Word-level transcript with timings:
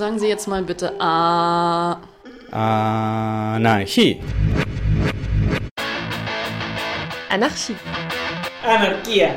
Sagen 0.00 0.18
Sie 0.18 0.28
jetzt 0.28 0.48
mal 0.48 0.62
bitte 0.62 0.98
A. 0.98 2.00
Anarchie. 2.50 4.18
Anarchie. 7.28 7.76
Anarchia. 8.64 9.28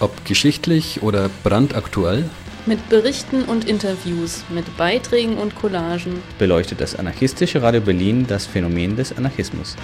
Ob 0.00 0.24
geschichtlich 0.24 1.02
oder 1.02 1.28
brandaktuell, 1.44 2.24
Mit 2.64 2.88
Berichten 2.88 3.42
und 3.42 3.68
Interviews, 3.68 4.42
mit 4.48 4.74
Beiträgen 4.78 5.36
und 5.36 5.54
Collagen. 5.56 6.22
beleuchtet 6.38 6.80
das 6.80 6.96
anarchistische 6.96 7.60
Radio 7.60 7.82
Berlin 7.82 8.26
das 8.26 8.46
Phänomen 8.46 8.96
des 8.96 9.14
Anarchismus. 9.14 9.76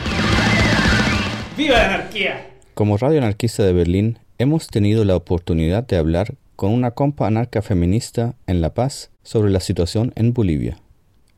¡Viva 1.59 1.75
la 1.75 1.84
anarquía! 1.84 2.33
Como 2.75 2.97
Radio 2.97 3.19
Anarquista 3.19 3.62
de 3.62 3.75
Berlín, 3.75 4.19
hemos 4.39 4.69
tenido 4.69 5.05
la 5.05 5.16
oportunidad 5.16 5.87
de 5.87 5.98
hablar 5.98 6.33
con 6.56 6.73
una 6.73 6.92
compa 6.92 7.27
anarca 7.27 7.62
feminista 7.62 8.34
en 8.47 8.61
La 8.61 8.74
Paz 8.74 9.11
sobre 9.23 9.51
la 9.51 9.61
situación 9.61 10.12
en 10.16 10.33
Bolivia. 10.33 10.78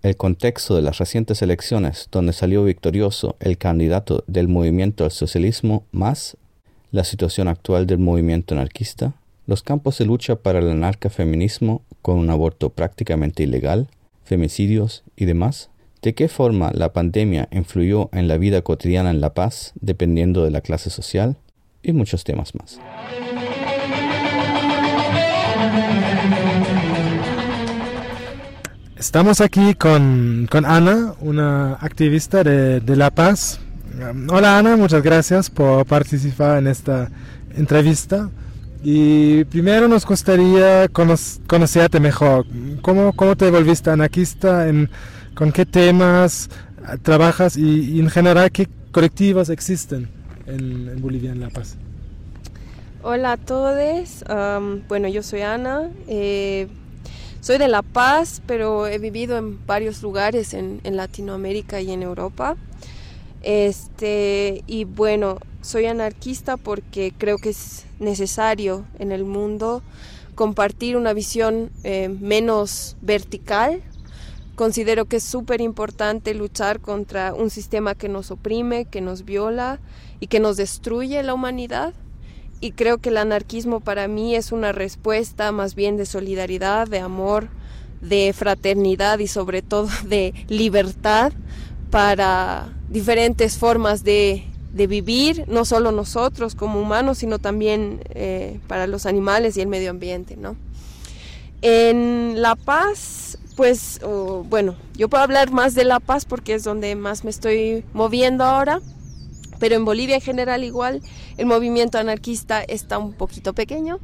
El 0.02 0.16
contexto 0.16 0.76
de 0.76 0.82
las 0.82 0.98
recientes 0.98 1.40
elecciones, 1.40 2.08
donde 2.12 2.32
salió 2.32 2.64
victorioso 2.64 3.36
el 3.40 3.56
candidato 3.56 4.24
del 4.26 4.48
movimiento 4.48 5.04
al 5.04 5.10
socialismo 5.10 5.84
más, 5.92 6.36
la 6.90 7.04
situación 7.04 7.48
actual 7.48 7.86
del 7.86 7.98
movimiento 7.98 8.54
anarquista, 8.54 9.14
los 9.46 9.62
campos 9.62 9.98
de 9.98 10.06
lucha 10.06 10.36
para 10.36 10.58
el 10.58 10.70
anarcafeminismo 10.70 11.82
con 12.02 12.18
un 12.18 12.30
aborto 12.30 12.70
prácticamente 12.70 13.42
ilegal, 13.42 13.88
femicidios 14.24 15.04
y 15.16 15.24
demás, 15.24 15.70
de 16.02 16.14
qué 16.14 16.28
forma 16.28 16.70
la 16.74 16.92
pandemia 16.92 17.48
influyó 17.50 18.10
en 18.12 18.28
la 18.28 18.36
vida 18.36 18.62
cotidiana 18.62 19.10
en 19.10 19.22
La 19.22 19.32
Paz 19.32 19.72
dependiendo 19.80 20.44
de 20.44 20.50
la 20.50 20.60
clase 20.60 20.90
social 20.90 21.36
y 21.82 21.92
muchos 21.92 22.24
temas 22.24 22.54
más. 22.54 22.78
Estamos 29.04 29.42
aquí 29.42 29.74
con, 29.74 30.48
con 30.50 30.64
Ana, 30.64 31.12
una 31.20 31.74
activista 31.74 32.42
de, 32.42 32.80
de 32.80 32.96
La 32.96 33.10
Paz. 33.10 33.60
Hola 34.30 34.56
Ana, 34.58 34.78
muchas 34.78 35.02
gracias 35.02 35.50
por 35.50 35.84
participar 35.84 36.56
en 36.56 36.68
esta 36.68 37.10
entrevista. 37.54 38.30
Y 38.82 39.44
primero 39.44 39.88
nos 39.88 40.06
gustaría 40.06 40.88
cono- 40.88 41.16
conocerte 41.46 42.00
mejor. 42.00 42.46
¿Cómo, 42.80 43.12
¿Cómo 43.12 43.36
te 43.36 43.50
volviste 43.50 43.90
anarquista? 43.90 44.68
En, 44.68 44.88
¿Con 45.34 45.52
qué 45.52 45.66
temas 45.66 46.48
ah, 46.86 46.96
trabajas? 46.96 47.58
Y, 47.58 48.00
en 48.00 48.08
general, 48.08 48.50
¿qué 48.52 48.68
colectivos 48.90 49.50
existen 49.50 50.08
en, 50.46 50.88
en 50.88 51.02
Bolivia, 51.02 51.30
en 51.32 51.40
La 51.40 51.50
Paz? 51.50 51.76
Hola 53.02 53.32
a 53.32 53.36
todos. 53.36 54.24
Bueno, 54.88 55.08
yo 55.08 55.22
soy 55.22 55.42
Ana. 55.42 55.90
eh, 56.08 56.68
soy 57.44 57.58
de 57.58 57.68
La 57.68 57.82
Paz, 57.82 58.40
pero 58.46 58.86
he 58.86 58.96
vivido 58.98 59.36
en 59.36 59.66
varios 59.66 60.00
lugares 60.00 60.54
en, 60.54 60.80
Latinoamérica 60.82 61.78
y 61.82 61.92
en 61.92 62.02
Europa. 62.02 62.56
Este, 63.42 64.64
y 64.66 64.84
bueno, 64.84 65.40
soy 65.60 65.84
anarquista 65.84 66.56
porque 66.56 67.12
creo 67.18 67.36
que 67.36 67.50
es 67.50 67.84
necesario 67.98 68.86
en 68.98 69.12
el 69.12 69.26
mundo 69.26 69.82
compartir 70.34 70.96
una 70.96 71.12
visión 71.12 71.70
eh, 71.82 72.08
menos 72.08 72.96
vertical. 73.02 73.82
Considero 74.54 75.04
que 75.04 75.16
es 75.16 75.24
súper 75.24 75.60
importante 75.60 76.32
luchar 76.32 76.80
contra 76.80 77.34
un 77.34 77.50
sistema 77.50 77.94
que 77.94 78.08
nos 78.08 78.30
oprime, 78.30 78.86
que 78.86 79.02
nos 79.02 79.26
viola 79.26 79.80
y 80.18 80.28
que 80.28 80.40
nos 80.40 80.56
destruye 80.56 81.22
la 81.22 81.34
humanidad 81.34 81.92
y 82.64 82.72
creo 82.72 82.96
que 82.96 83.10
el 83.10 83.18
anarquismo 83.18 83.80
para 83.80 84.08
mí 84.08 84.34
es 84.34 84.50
una 84.50 84.72
respuesta 84.72 85.52
más 85.52 85.74
bien 85.74 85.98
de 85.98 86.06
solidaridad, 86.06 86.88
de 86.88 86.98
amor, 86.98 87.48
de 88.00 88.32
fraternidad 88.32 89.18
y 89.18 89.26
sobre 89.26 89.60
todo 89.60 89.86
de 90.06 90.32
libertad 90.48 91.34
para 91.90 92.72
diferentes 92.88 93.58
formas 93.58 94.02
de, 94.02 94.44
de 94.72 94.86
vivir, 94.86 95.44
no 95.46 95.66
solo 95.66 95.92
nosotros 95.92 96.54
como 96.54 96.80
humanos, 96.80 97.18
sino 97.18 97.38
también 97.38 98.00
eh, 98.14 98.58
para 98.66 98.86
los 98.86 99.04
animales 99.04 99.58
y 99.58 99.60
el 99.60 99.68
medio 99.68 99.90
ambiente. 99.90 100.34
¿no? 100.38 100.56
En 101.60 102.40
La 102.40 102.56
Paz, 102.56 103.36
pues 103.56 104.00
bueno, 104.48 104.74
yo 104.94 105.10
puedo 105.10 105.22
hablar 105.22 105.50
más 105.50 105.74
de 105.74 105.84
La 105.84 106.00
Paz 106.00 106.24
porque 106.24 106.54
es 106.54 106.64
donde 106.64 106.96
más 106.96 107.24
me 107.24 107.30
estoy 107.30 107.84
moviendo 107.92 108.42
ahora 108.42 108.80
pero 109.58 109.76
en 109.76 109.84
Bolivia 109.84 110.16
en 110.16 110.20
general 110.20 110.64
igual 110.64 111.02
el 111.36 111.46
movimiento 111.46 111.98
anarquista 111.98 112.62
está 112.62 112.98
un 112.98 113.12
poquito 113.12 113.52
pequeño, 113.52 113.98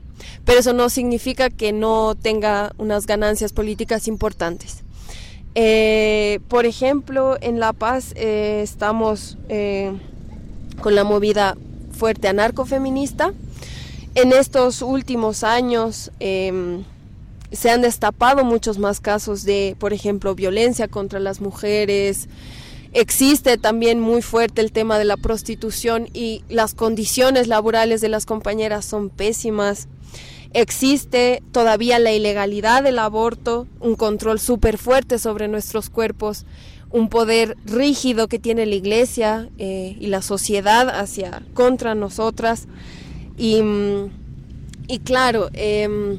pero 0.44 0.60
eso 0.60 0.72
no 0.72 0.88
significa 0.88 1.50
que 1.50 1.72
no 1.72 2.14
tenga 2.14 2.72
unas 2.78 3.06
ganancias 3.06 3.52
políticas 3.52 4.08
importantes. 4.08 4.84
Eh, 5.54 6.40
por 6.48 6.64
ejemplo, 6.64 7.36
en 7.40 7.58
La 7.58 7.72
Paz 7.72 8.12
eh, 8.14 8.60
estamos 8.62 9.36
eh, 9.48 9.92
con 10.80 10.94
la 10.94 11.04
movida 11.04 11.56
fuerte 11.92 12.28
anarcofeminista. 12.28 13.32
En 14.14 14.32
estos 14.32 14.82
últimos 14.82 15.44
años 15.44 16.10
em, 16.20 16.84
se 17.52 17.70
han 17.70 17.82
destapado 17.82 18.44
muchos 18.44 18.78
más 18.78 19.00
casos 19.00 19.44
de, 19.44 19.76
por 19.78 19.92
ejemplo, 19.92 20.34
violencia 20.34 20.88
contra 20.88 21.20
las 21.20 21.40
mujeres, 21.40 22.28
Existe 22.92 23.56
también 23.56 24.00
muy 24.00 24.20
fuerte 24.20 24.60
el 24.60 24.72
tema 24.72 24.98
de 24.98 25.04
la 25.04 25.16
prostitución 25.16 26.08
y 26.12 26.42
las 26.48 26.74
condiciones 26.74 27.46
laborales 27.46 28.00
de 28.00 28.08
las 28.08 28.26
compañeras 28.26 28.84
son 28.84 29.10
pésimas. 29.10 29.88
Existe 30.52 31.42
todavía 31.52 32.00
la 32.00 32.10
ilegalidad 32.10 32.82
del 32.82 32.98
aborto, 32.98 33.68
un 33.78 33.94
control 33.94 34.40
súper 34.40 34.76
fuerte 34.76 35.20
sobre 35.20 35.46
nuestros 35.46 35.88
cuerpos, 35.88 36.46
un 36.90 37.08
poder 37.08 37.56
rígido 37.64 38.26
que 38.26 38.40
tiene 38.40 38.66
la 38.66 38.74
iglesia 38.74 39.48
eh, 39.58 39.96
y 40.00 40.08
la 40.08 40.22
sociedad 40.22 40.88
hacia 40.88 41.42
contra 41.54 41.94
nosotras. 41.94 42.66
Y, 43.38 43.62
mm, 43.62 44.10
y 44.88 44.98
claro, 44.98 45.50
em, 45.52 46.18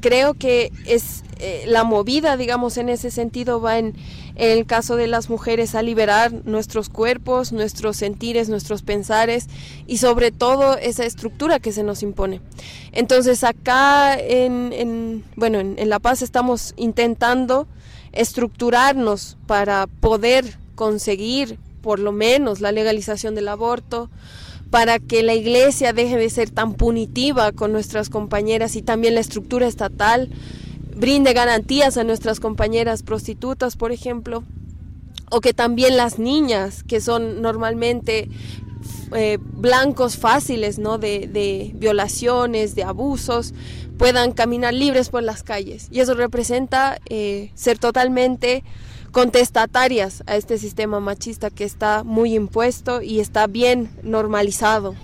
creo 0.00 0.34
que 0.34 0.70
es 0.86 1.24
eh, 1.40 1.64
la 1.66 1.82
movida, 1.82 2.36
digamos, 2.36 2.78
en 2.78 2.88
ese 2.88 3.10
sentido 3.10 3.60
va 3.60 3.78
en, 3.78 3.94
en 4.36 4.50
el 4.50 4.66
caso 4.66 4.96
de 4.96 5.06
las 5.06 5.30
mujeres 5.30 5.74
a 5.74 5.82
liberar 5.82 6.32
nuestros 6.44 6.88
cuerpos, 6.88 7.52
nuestros 7.52 7.96
sentires, 7.96 8.48
nuestros 8.48 8.82
pensares 8.82 9.46
y 9.86 9.98
sobre 9.98 10.32
todo 10.32 10.76
esa 10.76 11.04
estructura 11.04 11.60
que 11.60 11.72
se 11.72 11.84
nos 11.84 12.02
impone. 12.02 12.40
Entonces 12.92 13.44
acá 13.44 14.18
en, 14.18 14.72
en 14.72 15.24
bueno, 15.36 15.60
en, 15.60 15.78
en 15.78 15.88
La 15.88 15.98
Paz 15.98 16.22
estamos 16.22 16.74
intentando 16.76 17.66
estructurarnos 18.12 19.36
para 19.46 19.86
poder 19.86 20.56
conseguir 20.74 21.58
por 21.82 21.98
lo 21.98 22.12
menos 22.12 22.60
la 22.60 22.72
legalización 22.72 23.34
del 23.34 23.48
aborto, 23.48 24.10
para 24.70 24.98
que 24.98 25.22
la 25.22 25.34
iglesia 25.34 25.92
deje 25.92 26.16
de 26.16 26.30
ser 26.30 26.50
tan 26.50 26.74
punitiva 26.74 27.52
con 27.52 27.72
nuestras 27.72 28.08
compañeras 28.08 28.74
y 28.74 28.82
también 28.82 29.14
la 29.14 29.20
estructura 29.20 29.66
estatal 29.68 30.30
brinde 30.94 31.32
garantías 31.32 31.96
a 31.96 32.04
nuestras 32.04 32.40
compañeras 32.40 33.02
prostitutas, 33.02 33.76
por 33.76 33.92
ejemplo, 33.92 34.44
o 35.30 35.40
que 35.40 35.52
también 35.52 35.96
las 35.96 36.18
niñas, 36.18 36.82
que 36.84 37.00
son 37.00 37.42
normalmente 37.42 38.28
eh, 39.14 39.38
blancos 39.40 40.16
fáciles 40.16 40.78
¿no? 40.78 40.98
de, 40.98 41.28
de 41.32 41.72
violaciones, 41.74 42.74
de 42.74 42.84
abusos, 42.84 43.54
puedan 43.98 44.32
caminar 44.32 44.74
libres 44.74 45.08
por 45.08 45.22
las 45.22 45.42
calles. 45.42 45.88
Y 45.90 46.00
eso 46.00 46.14
representa 46.14 46.98
eh, 47.08 47.50
ser 47.54 47.78
totalmente 47.78 48.64
contestatarias 49.12 50.24
a 50.26 50.36
este 50.36 50.58
sistema 50.58 50.98
machista 51.00 51.50
que 51.50 51.64
está 51.64 52.02
muy 52.02 52.34
impuesto 52.34 53.00
y 53.00 53.20
está 53.20 53.46
bien 53.46 53.88
normalizado. 54.02 54.94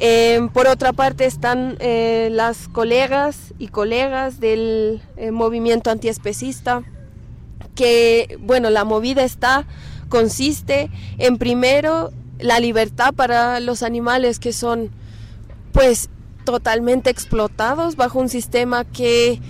Eh, 0.00 0.48
por 0.52 0.66
otra 0.66 0.92
parte 0.92 1.26
están 1.26 1.76
eh, 1.78 2.28
las 2.32 2.68
colegas 2.68 3.54
y 3.58 3.68
colegas 3.68 4.40
del 4.40 5.00
eh, 5.16 5.30
movimiento 5.30 5.90
antiespecista, 5.90 6.82
que 7.74 8.36
bueno, 8.40 8.70
la 8.70 8.84
movida 8.84 9.22
está, 9.22 9.66
consiste 10.08 10.90
en 11.18 11.38
primero 11.38 12.12
la 12.40 12.58
libertad 12.58 13.14
para 13.14 13.60
los 13.60 13.82
animales 13.82 14.38
que 14.38 14.52
son 14.52 14.90
pues 15.72 16.10
totalmente 16.44 17.08
explotados 17.10 17.96
bajo 17.96 18.18
un 18.18 18.28
sistema 18.28 18.84
que 18.84 19.40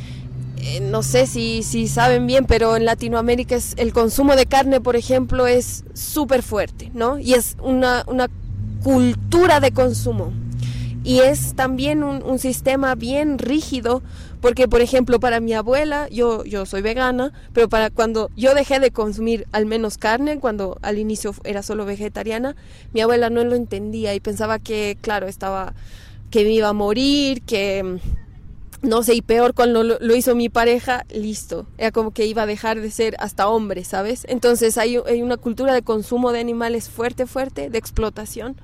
eh, 0.64 0.80
no 0.80 1.02
sé 1.02 1.26
si, 1.26 1.64
si 1.64 1.88
saben 1.88 2.26
bien, 2.26 2.46
pero 2.46 2.76
en 2.76 2.84
Latinoamérica 2.84 3.56
es, 3.56 3.74
el 3.78 3.92
consumo 3.92 4.36
de 4.36 4.46
carne, 4.46 4.80
por 4.80 4.94
ejemplo, 4.94 5.48
es 5.48 5.84
súper 5.92 6.44
fuerte, 6.44 6.92
¿no? 6.94 7.18
Y 7.18 7.34
es 7.34 7.56
una, 7.60 8.04
una 8.06 8.28
cultura 8.82 9.60
de 9.60 9.72
consumo. 9.72 10.32
Y 11.04 11.18
es 11.18 11.54
también 11.54 12.04
un, 12.04 12.38
sistema 12.38 12.94
bien 12.94 13.38
rígido, 13.38 14.02
porque 14.40 14.68
por 14.68 14.80
ejemplo 14.80 15.18
para 15.18 15.40
mi 15.40 15.52
abuela, 15.52 16.08
yo, 16.10 16.44
yo 16.44 16.64
soy 16.64 16.80
vegana, 16.80 17.32
pero 17.52 17.68
para 17.68 17.90
cuando 17.90 18.30
yo 18.36 18.54
dejé 18.54 18.78
de 18.78 18.92
consumir 18.92 19.48
al 19.50 19.66
menos 19.66 19.98
carne, 19.98 20.38
cuando 20.38 20.78
al 20.80 20.98
inicio 20.98 21.34
era 21.42 21.62
solo 21.64 21.86
vegetariana, 21.86 22.54
mi 22.92 23.00
abuela 23.00 23.30
no 23.30 23.42
lo 23.42 23.56
entendía 23.56 24.14
y 24.14 24.20
pensaba 24.20 24.60
que, 24.60 24.96
claro, 25.00 25.26
estaba, 25.26 25.74
que 26.30 26.44
me 26.44 26.50
iba 26.50 26.68
a 26.68 26.72
morir, 26.72 27.42
que 27.42 27.98
no 28.82 29.04
sé, 29.04 29.14
y 29.14 29.22
peor 29.22 29.54
cuando 29.54 29.84
lo, 29.84 30.16
hizo 30.16 30.34
mi 30.34 30.48
pareja, 30.48 31.06
listo. 31.08 31.66
Era 31.78 31.92
como 31.92 32.12
que 32.12 32.26
iba 32.26 32.42
a 32.42 32.46
dejar 32.46 32.80
de 32.80 32.90
ser 32.90 33.14
hasta 33.20 33.48
hombre, 33.48 33.84
¿sabes? 33.84 34.26
Entonces 34.28 34.76
hay, 34.76 34.98
hay, 35.06 35.22
una 35.22 35.36
cultura 35.36 35.72
de 35.72 35.82
consumo 35.82 36.32
de 36.32 36.40
animales 36.40 36.88
fuerte, 36.88 37.26
fuerte, 37.26 37.70
de 37.70 37.78
explotación. 37.78 38.56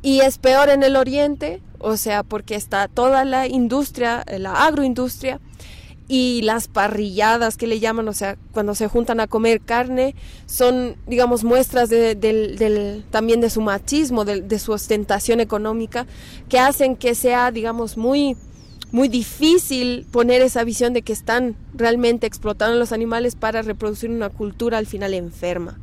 Y 0.00 0.20
es 0.20 0.38
peor 0.38 0.70
en 0.70 0.82
el 0.82 0.96
oriente, 0.96 1.60
o 1.78 1.98
sea, 1.98 2.22
porque 2.22 2.54
está 2.54 2.88
toda 2.88 3.24
la 3.26 3.46
industria, 3.46 4.24
la 4.38 4.66
agroindustria, 4.66 5.40
y 6.10 6.40
las 6.40 6.68
parrilladas 6.68 7.58
que 7.58 7.66
le 7.66 7.80
llaman, 7.80 8.08
o 8.08 8.14
sea, 8.14 8.38
cuando 8.52 8.74
se 8.74 8.88
juntan 8.88 9.20
a 9.20 9.26
comer 9.26 9.60
carne, 9.60 10.14
son, 10.46 10.96
digamos, 11.06 11.44
muestras 11.44 11.90
de, 11.90 12.14
del, 12.14 13.04
también 13.10 13.42
de 13.42 13.50
su 13.50 13.60
machismo, 13.60 14.24
de, 14.24 14.40
de 14.40 14.58
su 14.58 14.72
ostentación 14.72 15.38
económica, 15.40 16.06
que 16.48 16.58
hacen 16.58 16.96
que 16.96 17.14
sea, 17.14 17.50
digamos, 17.50 17.98
muy 17.98 18.38
muy 18.92 19.08
difícil 19.08 20.06
poner 20.10 20.42
esa 20.42 20.64
visión 20.64 20.92
de 20.92 21.02
que 21.02 21.12
están 21.12 21.56
realmente 21.74 22.26
explotando 22.26 22.78
los 22.78 22.92
animales 22.92 23.34
para 23.34 23.62
reproducir 23.62 24.10
una 24.10 24.30
cultura 24.30 24.78
al 24.78 24.86
final 24.86 25.14
enferma. 25.14 25.78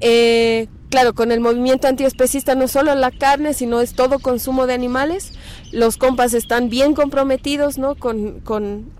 Eh, 0.00 0.68
claro, 0.90 1.14
con 1.14 1.32
el 1.32 1.40
movimiento 1.40 1.88
antiespecista 1.88 2.54
no 2.54 2.68
solo 2.68 2.94
la 2.94 3.10
carne, 3.10 3.54
sino 3.54 3.80
es 3.80 3.94
todo 3.94 4.18
consumo 4.18 4.66
de 4.66 4.74
animales. 4.74 5.32
Los 5.72 5.96
compas 5.96 6.34
están 6.34 6.68
bien 6.68 6.94
comprometidos 6.94 7.78
¿no? 7.78 7.94
con, 7.94 8.40
con 8.40 8.92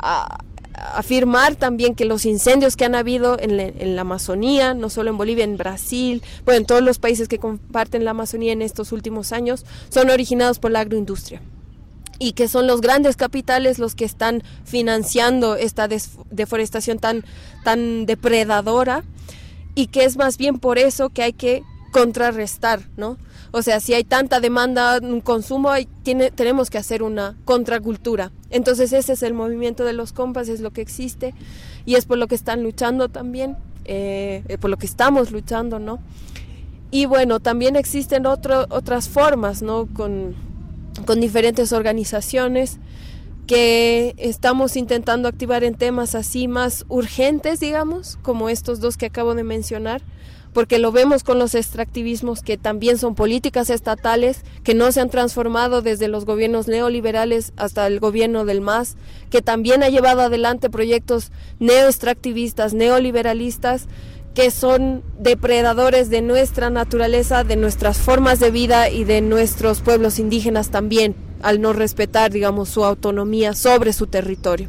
afirmar 0.73 1.57
también 1.57 1.95
que 1.95 2.05
los 2.05 2.25
incendios 2.25 2.77
que 2.77 2.85
han 2.85 2.95
habido 2.95 3.39
en, 3.39 3.61
en, 3.61 3.97
la 3.97 4.03
Amazonía, 4.03 4.75
no 4.75 4.91
solo 4.91 5.11
en 5.11 5.19
Bolivia, 5.19 5.45
en 5.45 5.57
Brasil, 5.57 6.23
bueno, 6.45 6.59
en 6.59 6.67
todos 6.67 6.83
los 6.83 6.99
países 6.99 7.29
que 7.29 7.39
comparten 7.39 8.05
la 8.05 8.13
Amazonía 8.13 8.53
en 8.53 8.63
estos 8.63 8.93
últimos 8.93 9.33
años, 9.33 9.67
son 9.91 10.11
originados 10.11 10.59
por 10.59 10.71
la 10.71 10.81
agroindustria 10.81 11.43
y 12.19 12.33
que 12.33 12.49
son 12.49 12.67
los 12.67 12.81
grandes 12.81 13.17
capitales 13.17 13.79
los 13.79 13.95
que 13.95 14.05
están 14.05 14.43
financiando 14.65 15.57
esta 15.57 15.89
deforestación 16.31 16.99
tan, 16.99 17.25
tan 17.65 18.07
depredadora 18.07 19.05
y 19.75 19.87
que 19.87 20.05
es 20.05 20.17
más 20.17 20.39
bien 20.39 20.59
por 20.59 20.79
eso 20.79 21.11
que 21.11 21.23
hay 21.23 21.33
que 21.33 21.63
contrarrestar, 21.93 22.81
¿no? 22.97 23.17
O 23.51 23.63
sea, 23.63 23.81
si 23.81 23.95
hay 23.95 24.05
tanta 24.05 24.41
demanda, 24.41 24.99
un 25.01 25.21
consumo, 25.21 25.71
hay, 25.71 25.87
tiene, 26.03 26.31
tenemos 26.31 26.69
que 26.69 26.77
hacer 26.77 27.03
una 27.03 27.37
contracultura. 27.45 28.31
Entonces 28.51 28.93
ese 28.93 29.15
es 29.15 29.23
el 29.23 29.33
movimiento 29.33 29.85
de 29.85 29.95
los 29.95 30.13
compas, 30.13 30.49
es 30.49 30.61
lo 30.61 30.71
que 30.71 30.83
existe 30.83 31.35
y 31.87 31.95
es 31.95 32.05
por 32.05 32.19
lo 32.19 32.27
que 32.27 32.35
están 32.35 32.63
luchando 32.63 33.09
también, 33.09 33.57
eh, 33.85 34.59
por 34.61 34.69
lo 34.69 34.77
que 34.77 34.87
estamos 34.87 35.31
luchando, 35.31 35.79
¿no? 35.79 35.99
Y 36.91 37.07
bueno, 37.07 37.41
también 37.41 37.77
existen 37.77 38.27
otro, 38.27 38.67
otras 38.71 39.09
formas, 39.09 39.63
¿no? 39.63 39.87
Con, 39.87 40.35
con 41.07 41.21
diferentes 41.21 41.73
organizaciones 41.73 42.79
que 43.47 44.15
estamos 44.19 44.77
intentando 44.77 45.27
activar 45.27 45.65
en 45.65 45.75
temas 45.75 46.15
así 46.15 46.49
más 46.49 46.85
urgentes, 46.89 47.61
digamos, 47.61 48.19
como 48.21 48.51
estos 48.51 48.79
dos 48.81 48.99
que 48.99 49.07
acabo 49.07 49.35
de 49.35 49.43
mencionar, 49.43 50.03
porque 50.53 50.79
lo 50.79 50.93
vemos 50.93 51.25
con 51.25 51.39
los 51.39 51.55
extractivismos 51.55 52.43
que 52.43 52.59
también 52.59 52.99
son 52.99 53.15
políticas 53.15 53.71
estatales 53.71 54.43
que 54.65 54.75
no 54.75 54.93
se 54.93 55.01
han 55.01 55.09
transformado 55.09 55.81
desde 55.81 56.09
los 56.09 56.27
gobiernos 56.27 56.69
neoliberales 56.69 57.53
hasta 57.57 57.87
el 57.87 58.01
gobierno 58.01 58.45
del 58.45 58.61
MAS, 58.61 58.97
que 59.31 59.41
también 59.41 59.83
ha 59.83 59.89
llevado 59.89 60.21
adelante 60.21 60.69
proyectos 60.69 61.33
neoextractivistas, 61.59 62.75
neoliberalistas, 62.75 63.87
que 64.39 64.53
son 64.53 65.03
depredadores 65.19 66.11
de 66.11 66.23
nuestra 66.23 66.71
naturaleza, 66.71 67.43
de 67.43 67.57
nuestras 67.57 67.99
formas 67.99 68.39
de 68.39 68.53
vida 68.53 68.89
y 68.89 69.03
de 69.03 69.21
nuestros 69.21 69.81
pueblos 69.81 70.21
indígenas 70.21 70.71
también, 70.71 71.17
al 71.43 71.61
no 71.61 71.73
respetar, 71.73 72.31
digamos, 72.31 72.69
su 72.69 72.85
autonomía 72.85 73.55
sobre 73.55 73.93
su 73.93 74.07
territorio. 74.07 74.69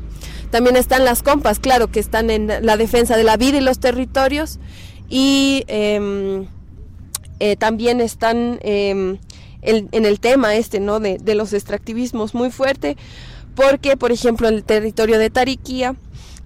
También 0.49 0.75
están 0.75 1.05
las 1.05 1.21
compas, 1.21 1.59
claro, 1.59 1.91
que 1.91 1.99
están 1.99 2.31
en 2.31 2.47
la 2.65 2.77
defensa 2.77 3.15
de 3.15 3.23
la 3.23 3.37
vida 3.37 3.59
y 3.59 3.61
los 3.61 3.79
territorios 3.79 4.57
y 5.07 5.65
em, 5.67 6.47
eh, 7.39 7.55
también 7.55 8.01
están 8.01 8.57
em, 8.63 9.19
en 9.61 10.05
el 10.05 10.19
tema 10.19 10.55
este, 10.55 10.79
¿no? 10.79 10.99
De, 10.99 11.19
de 11.19 11.35
los 11.35 11.53
extractivismos 11.53 12.33
muy 12.33 12.49
fuerte, 12.49 12.97
porque, 13.53 13.97
por 13.97 14.11
ejemplo, 14.11 14.47
en 14.47 14.55
el 14.55 14.63
territorio 14.63 15.19
de 15.19 15.29
Tariquía, 15.29 15.95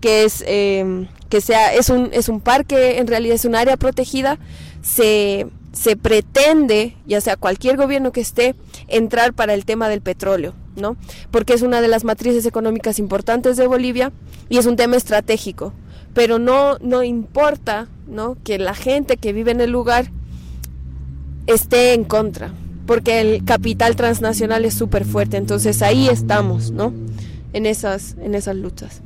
que 0.04 0.26
es 0.26 0.44
em, 0.46 1.08
que 1.30 1.40
sea 1.40 1.74
es 1.74 1.88
un 1.90 2.10
es 2.12 2.28
un 2.28 2.42
parque 2.42 2.98
en 2.98 3.08
realidad 3.08 3.36
es 3.36 3.46
un 3.46 3.56
área 3.56 3.78
protegida 3.78 4.38
se 4.82 5.48
se 5.72 5.96
pretende 5.96 6.98
ya 7.06 7.22
sea 7.22 7.38
cualquier 7.38 7.78
gobierno 7.78 8.12
que 8.12 8.20
esté 8.20 8.54
entrar 8.90 9.32
para 9.32 9.54
el 9.54 9.64
tema 9.64 9.88
del 9.88 10.02
petróleo 10.02 10.56
no 10.76 10.98
porque 11.32 11.54
es 11.54 11.62
una 11.62 11.80
de 11.80 11.88
las 11.88 12.04
matrices 12.04 12.46
económicas 12.46 13.00
importantes 13.00 13.56
de 13.56 13.66
Bolivia 13.66 14.12
y 14.50 14.58
es 14.58 14.66
un 14.66 14.76
tema 14.76 14.98
estratégico. 14.98 15.72
Pero 16.14 16.38
no 16.38 16.78
no 16.80 17.02
importa 17.02 17.88
no 18.06 18.36
que 18.44 18.60
la 18.60 18.76
gente 18.76 19.16
que 19.16 19.32
vive 19.32 19.52
en 19.52 19.62
el 19.62 19.72
lugar 19.72 20.12
esté 21.48 21.94
en 21.94 22.04
contra 22.04 22.54
porque 22.86 23.22
el 23.22 23.46
capital 23.46 23.96
transnacional 23.96 24.66
es 24.66 24.74
súper 24.74 25.06
fuerte 25.06 25.38
entonces 25.38 25.82
ahí 25.82 26.10
estamos 26.10 26.72
no 26.72 26.92
en 27.54 27.66
esas 27.66 28.18
en 28.22 28.36
esas 28.36 28.58
luchas 28.58 29.02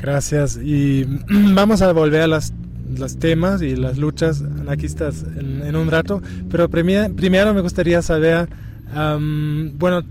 Gracias. 0.00 0.58
Y 0.62 1.04
vamos 1.54 1.82
a 1.82 1.92
volver 1.92 2.22
a 2.22 2.26
las, 2.26 2.52
los 2.96 3.18
temas 3.18 3.62
y 3.62 3.76
las 3.76 3.98
luchas 3.98 4.42
anarquistas 4.42 5.24
en, 5.36 5.76
un 5.76 5.90
rato. 5.90 6.22
Pero 6.50 6.68
primero 6.68 7.54
me 7.54 7.60
gustaría 7.60 8.02
saber, 8.02 8.48
um, 8.96 9.76
bueno, 9.78 10.02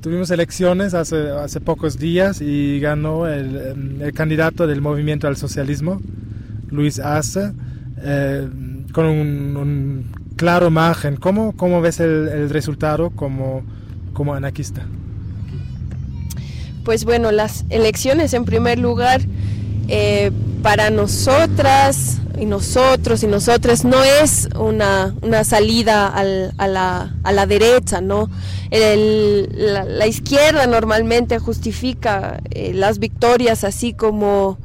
tuvimos 0.00 0.30
elecciones 0.30 0.94
hace, 0.94 1.30
hace 1.30 1.60
pocos 1.60 1.98
días 1.98 2.40
y 2.40 2.80
ganó 2.80 3.26
el, 3.26 4.12
candidato 4.14 4.66
del 4.66 4.80
movimiento 4.80 5.26
al 5.28 5.36
socialismo, 5.36 6.00
Luis 6.70 6.98
Ace, 6.98 7.52
eh, 8.02 8.48
con 8.92 9.06
un, 9.06 9.56
un, 9.56 10.04
claro 10.36 10.70
margen. 10.70 11.16
¿Cómo, 11.16 11.56
cómo 11.56 11.80
ves 11.80 12.00
el, 12.00 12.28
el 12.28 12.50
resultado 12.50 13.10
como, 13.10 13.62
como 14.12 14.34
anarquista? 14.34 14.86
Pues 16.90 17.04
bueno, 17.04 17.30
las 17.30 17.64
elecciones 17.70 18.34
en 18.34 18.44
primer 18.44 18.80
lugar 18.80 19.20
eh, 19.86 20.32
para 20.60 20.90
nosotras 20.90 22.18
y 22.36 22.46
nosotros 22.46 23.22
y 23.22 23.28
nosotras 23.28 23.84
no 23.84 24.02
es 24.02 24.48
una, 24.58 25.14
una 25.22 25.44
salida 25.44 26.08
al, 26.08 26.52
a, 26.58 26.66
la, 26.66 27.14
a, 27.22 27.30
la, 27.30 27.46
derecha, 27.46 28.00
¿no? 28.00 28.28
La, 28.72 30.06
izquierda 30.08 30.66
normalmente 30.66 31.38
justifica 31.38 32.40
eh, 32.50 32.72
las 32.74 32.98
victorias 32.98 33.62
así 33.62 33.94
como, 33.94 34.58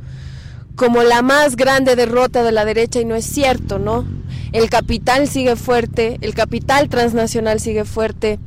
como 0.76 1.04
la 1.04 1.22
más 1.22 1.56
grande 1.56 1.96
derrota 1.96 2.42
de 2.42 2.54
la 2.54 2.66
derecha 2.66 3.02
y 3.02 3.06
no 3.06 3.14
es 3.14 3.26
cierto, 3.26 3.78
¿no? 3.78 4.04
El 4.52 4.72
capital 4.72 5.28
sigue 5.28 5.56
fuerte, 5.56 6.18
el 6.22 6.34
capital 6.34 6.90
transnacional 6.90 7.60
sigue 7.60 7.86
fuerte, 7.86 8.40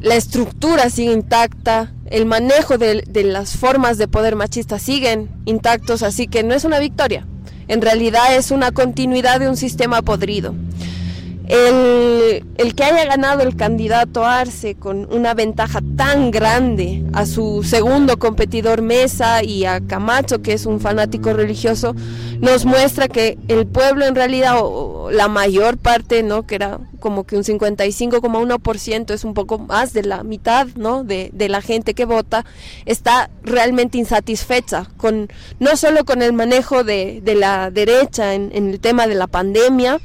la 0.00 0.14
estructura 0.14 0.88
sigue 0.88 1.12
intacta, 1.12 1.92
el 2.10 2.26
manejo 2.26 2.78
de, 2.78 3.04
las 3.24 3.56
formas 3.56 3.98
de 3.98 4.08
poder 4.08 4.36
machista 4.36 4.78
siguen 4.78 5.30
intactos, 5.44 6.02
así 6.02 6.26
que 6.28 6.42
no 6.42 6.54
es 6.54 6.64
una 6.64 6.78
victoria, 6.78 7.26
en 7.68 7.82
realidad 7.82 8.34
es 8.36 8.50
una 8.50 8.72
continuidad 8.72 9.40
de 9.40 9.48
un 9.48 9.56
sistema 9.56 10.02
podrido. 10.02 10.54
El, 11.48 12.74
que 12.74 12.84
haya 12.84 13.04
ganado 13.06 13.42
el 13.42 13.56
candidato 13.56 14.24
Arce 14.24 14.74
con 14.74 15.10
una 15.12 15.32
ventaja 15.32 15.80
tan 15.96 16.30
grande 16.30 17.04
a 17.12 17.24
su 17.24 17.62
segundo 17.62 18.18
competidor 18.18 18.82
Mesa 18.82 19.42
y 19.42 19.64
a 19.64 19.80
Camacho, 19.80 20.42
que 20.42 20.52
es 20.52 20.66
un 20.66 20.80
fanático 20.80 21.32
religioso, 21.32 21.94
nos 22.40 22.64
muestra 22.66 23.08
que 23.08 23.38
el 23.48 23.66
pueblo 23.66 24.04
en 24.04 24.14
realidad, 24.14 24.56
o 24.60 25.10
la 25.10 25.28
mayor 25.28 25.78
parte, 25.78 26.22
¿no? 26.22 26.46
que 26.46 26.56
era 26.56 26.80
como 27.00 27.24
que 27.24 27.36
un 27.36 27.44
55,1%, 27.44 29.14
es 29.14 29.24
un 29.24 29.32
poco 29.32 29.58
más 29.58 29.92
de 29.92 30.02
la 30.02 30.24
mitad 30.24 30.66
¿no? 30.74 31.04
de, 31.04 31.30
de 31.32 31.48
la 31.48 31.62
gente 31.62 31.94
que 31.94 32.04
vota, 32.04 32.44
está 32.84 33.30
realmente 33.42 33.98
insatisfecha, 33.98 34.88
con, 34.96 35.28
no 35.60 35.76
solo 35.76 36.04
con 36.04 36.22
el 36.22 36.32
manejo 36.32 36.82
de, 36.82 37.22
la 37.36 37.70
derecha 37.70 38.34
en 38.34 38.52
el 38.52 38.80
tema 38.80 39.06
de 39.06 39.14
la 39.14 39.26
pandemia, 39.28 40.00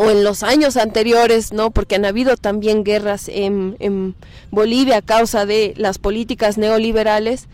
o 0.00 0.10
en 0.10 0.24
los 0.24 0.42
años 0.42 0.78
anteriores, 0.78 1.52
¿no? 1.52 1.72
Porque 1.72 1.96
han 1.96 2.06
habido 2.06 2.38
también 2.38 2.84
guerras 2.84 3.28
en, 3.28 4.14
Bolivia 4.50 4.96
a 4.96 5.02
causa 5.02 5.44
de 5.44 5.74
las 5.76 5.98
políticas 5.98 6.56
neoliberales, 6.56 7.48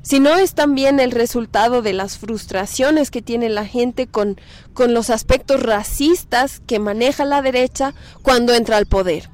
sino 0.00 0.34
es 0.36 0.54
también 0.54 1.00
el 1.00 1.10
resultado 1.10 1.82
de 1.82 1.92
las 1.92 2.16
frustraciones 2.16 3.10
que 3.10 3.20
tiene 3.20 3.50
la 3.50 3.66
gente 3.66 4.06
con, 4.06 4.40
con 4.72 4.94
los 4.94 5.10
aspectos 5.10 5.62
racistas 5.62 6.62
que 6.66 6.78
maneja 6.78 7.26
la 7.26 7.42
derecha 7.42 7.92
cuando 8.22 8.54
entra 8.54 8.78
al 8.78 8.86
poder. 8.86 9.28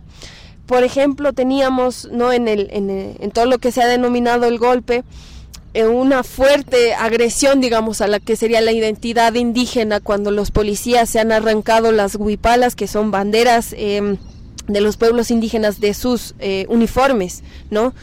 Por 0.66 0.82
ejemplo, 0.82 1.32
teníamos, 1.32 2.08
¿no? 2.10 2.32
En, 2.32 2.48
el, 2.48 2.70
en 2.72 3.30
todo 3.30 3.46
lo 3.46 3.58
que 3.58 3.70
se 3.70 3.82
ha 3.82 3.86
denominado 3.86 4.46
el 4.46 4.58
golpe, 4.58 5.04
una 5.74 6.22
fuerte 6.22 6.94
agresión, 6.94 7.60
digamos, 7.60 8.00
a 8.00 8.08
la 8.08 8.20
que 8.20 8.36
sería 8.36 8.60
la 8.60 8.72
identidad 8.72 9.34
indígena 9.34 10.00
cuando 10.00 10.30
los 10.30 10.50
policías 10.50 11.10
se 11.10 11.20
han 11.20 11.30
arrancado 11.30 11.92
las 11.92 12.16
huipalas, 12.16 12.74
que 12.74 12.88
son 12.88 13.10
banderas 13.10 13.74
eh, 13.76 14.16
de 14.66 14.80
los 14.80 14.96
pueblos 14.96 15.30
indígenas 15.30 15.80
de 15.80 15.94
sus 15.94 16.34
eh, 16.38 16.66
uniformes, 16.68 17.42
¿no? 17.70 17.94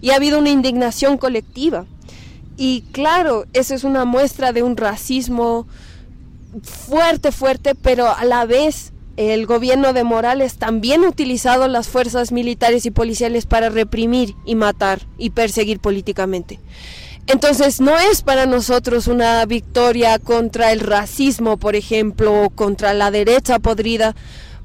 Y 0.00 0.10
ha 0.10 0.16
habido 0.16 0.38
una 0.38 0.50
indignación 0.50 1.16
colectiva. 1.16 1.86
Y 2.56 2.82
claro, 2.92 3.46
eso 3.52 3.74
es 3.74 3.84
una 3.84 4.04
muestra 4.04 4.52
de 4.52 4.62
un 4.62 4.76
racismo 4.76 5.66
fuerte, 6.62 7.32
fuerte, 7.32 7.74
pero 7.74 8.14
a 8.14 8.24
la 8.24 8.44
vez 8.44 8.92
el 9.16 9.46
gobierno 9.46 9.92
de 9.92 10.04
Morales 10.04 10.56
también 10.56 11.04
ha 11.04 11.08
utilizado 11.08 11.68
las 11.68 11.88
fuerzas 11.88 12.32
militares 12.32 12.86
y 12.86 12.90
policiales 12.90 13.46
para 13.46 13.68
reprimir 13.68 14.34
y 14.44 14.54
matar 14.54 15.06
y 15.18 15.30
perseguir 15.30 15.80
políticamente. 15.80 16.60
Entonces 17.26 17.80
no 17.80 17.96
es 17.98 18.22
para 18.22 18.46
nosotros 18.46 19.06
una 19.06 19.44
victoria 19.46 20.18
contra 20.18 20.72
el 20.72 20.80
racismo, 20.80 21.56
por 21.56 21.76
ejemplo, 21.76 22.42
o 22.42 22.50
contra 22.50 22.94
la 22.94 23.10
derecha 23.10 23.58
podrida, 23.58 24.14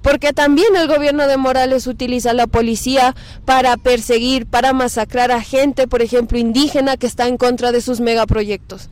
porque 0.02 0.34
también 0.34 0.76
el 0.76 0.88
gobierno 0.88 1.28
de 1.28 1.38
Morales 1.38 1.86
utiliza 1.86 2.34
la 2.34 2.48
policía 2.48 3.16
para 3.46 3.78
perseguir, 3.78 4.48
para 4.48 4.74
masacrar 4.74 5.32
a 5.32 5.42
gente, 5.42 5.88
por 5.88 6.02
ejemplo, 6.02 6.38
indígena 6.38 6.98
que 6.98 7.08
está 7.08 7.28
en 7.28 7.38
contra 7.38 7.72
de 7.72 7.82
sus 7.82 8.00
megaproyectos 8.00 8.90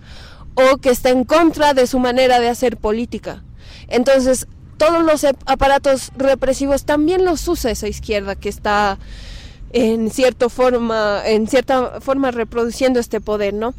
o 0.56 0.78
que 0.78 0.90
está 0.90 1.10
en 1.10 1.24
contra 1.24 1.74
de 1.74 1.88
su 1.88 2.00
manera 2.00 2.40
de 2.40 2.50
hacer 2.50 2.78
política. 2.78 3.44
Entonces, 3.88 4.48
todos 4.78 5.04
los 5.04 5.26
aparatos 5.46 6.12
represivos 6.18 6.86
también 6.86 7.26
los 7.26 7.48
usa 7.48 7.72
esa 7.72 7.88
izquierda 7.88 8.36
que 8.36 8.50
está 8.50 8.98
en 9.76 10.10
cierta 10.10 10.48
forma, 10.48 11.22
en 11.26 11.48
cierta 11.48 12.00
forma 12.00 12.32
reproduciendo 12.32 12.98
este 13.02 13.20
poder, 13.20 13.54
¿no? 13.54 13.74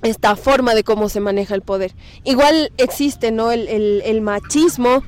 Esta 0.00 0.34
forma 0.34 0.74
de 0.74 0.82
cómo 0.82 1.10
se 1.10 1.20
maneja 1.20 1.54
el 1.54 1.60
poder. 1.60 1.92
Igual 2.24 2.72
existe, 2.78 3.30
¿no? 3.30 3.52
El, 3.52 4.20
machismo 4.22 5.02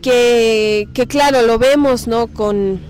que, 0.00 0.88
claro, 1.06 1.42
lo 1.42 1.58
vemos, 1.58 2.08
¿no? 2.08 2.28
Con, 2.28 2.88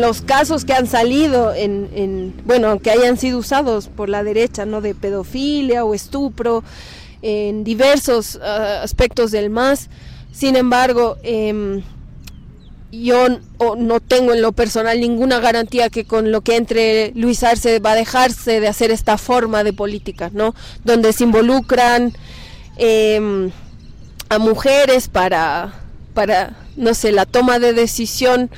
los 0.00 0.22
casos 0.22 0.64
que 0.64 0.72
han 0.72 0.86
salido 0.86 1.52
en, 1.52 2.32
bueno, 2.46 2.78
que 2.78 2.90
hayan 2.90 3.18
sido 3.18 3.38
usados 3.38 3.88
por 3.88 4.08
la 4.08 4.24
derecha, 4.24 4.64
¿no? 4.64 4.80
De 4.80 4.94
pedofilia 4.94 5.84
o 5.84 5.92
estupro, 5.92 6.64
en 7.20 7.62
diversos 7.62 8.38
ah, 8.42 8.80
aspectos 8.82 9.32
del 9.32 9.50
MAS. 9.50 9.90
Sin 10.32 10.56
embargo, 10.56 11.18
eh, 11.22 11.82
yo 13.02 13.28
no 13.78 14.00
tengo 14.00 14.32
en 14.32 14.42
lo 14.42 14.52
personal 14.52 15.00
ninguna 15.00 15.40
garantía 15.40 15.90
que 15.90 16.04
con 16.04 16.30
lo 16.30 16.42
que 16.42 16.56
entre 16.56 17.12
Luis 17.14 17.42
Arce 17.42 17.78
va 17.78 17.92
a 17.92 17.96
dejarse 17.96 18.60
de 18.60 18.68
hacer 18.68 18.90
esta 18.90 19.18
forma 19.18 19.64
de 19.64 19.72
política, 19.72 20.30
¿no? 20.32 20.54
Donde 20.84 21.12
se 21.12 21.24
involucran 21.24 22.12
em, 22.76 23.50
a 24.28 24.38
mujeres 24.38 25.08
para, 25.08 25.74
para, 26.14 26.56
no 26.76 26.94
sé, 26.94 27.12
la 27.12 27.26
toma 27.26 27.58
de 27.58 27.72
decisión 27.72 28.50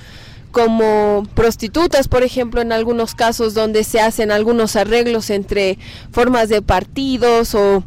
como 0.51 1.27
prostitutas, 1.35 2.09
por 2.09 2.23
ejemplo, 2.23 2.63
en 2.63 2.73
algunos 2.73 3.15
casos 3.15 3.53
donde 3.53 3.85
se 3.85 4.01
hacen 4.01 4.31
algunos 4.31 4.75
arreglos 4.75 5.29
entre 5.29 5.79
formas 6.11 6.49
de 6.49 6.63
partidos 6.63 7.55
o 7.55 7.85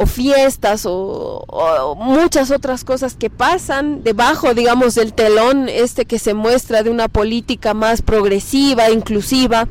o 0.00 0.06
fiestas 0.06 0.84
o, 0.86 1.96
muchas 1.98 2.52
otras 2.52 2.84
cosas 2.84 3.16
que 3.16 3.30
pasan 3.30 4.04
debajo, 4.04 4.54
digamos, 4.54 4.94
del 4.94 5.12
telón 5.12 5.68
este 5.68 6.04
que 6.04 6.20
se 6.20 6.34
muestra 6.34 6.84
de 6.84 6.90
una 6.90 7.08
política 7.08 7.74
más 7.74 8.00
progresiva, 8.00 8.90
inclusiva, 8.90 9.66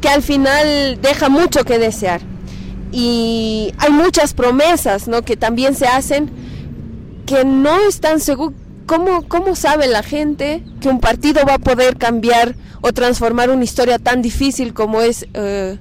que 0.00 0.08
al 0.08 0.22
final 0.22 0.98
deja 1.02 1.28
mucho 1.28 1.64
que 1.64 1.78
desear. 1.78 2.22
Y 2.92 3.74
hay 3.76 3.90
muchas 3.90 4.32
promesas, 4.32 5.06
¿no? 5.06 5.20
Que 5.20 5.36
también 5.36 5.74
se 5.74 5.86
hacen 5.86 6.30
que 7.26 7.44
no 7.44 7.78
están 7.86 8.20
seguros. 8.20 8.54
¿Cómo, 8.86 9.28
¿Cómo 9.28 9.54
sabe 9.54 9.86
la 9.86 10.02
gente 10.02 10.64
que 10.80 10.88
un 10.88 11.00
partido 11.00 11.44
va 11.46 11.54
a 11.54 11.58
poder 11.58 11.98
cambiar 11.98 12.54
o 12.80 12.92
transformar 12.94 13.50
una 13.50 13.64
historia 13.64 13.98
tan 13.98 14.22
difícil 14.22 14.72
como 14.72 15.02
es 15.02 15.26
eh, 15.34 15.76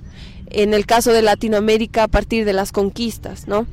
en 0.55 0.73
el 0.73 0.85
caso 0.85 1.11
de 1.11 1.21
Latinoamérica 1.21 2.03
a 2.03 2.07
partir 2.07 2.45
de 2.45 2.53
las 2.53 2.71
conquistas, 2.71 3.47
¿no? 3.47 3.67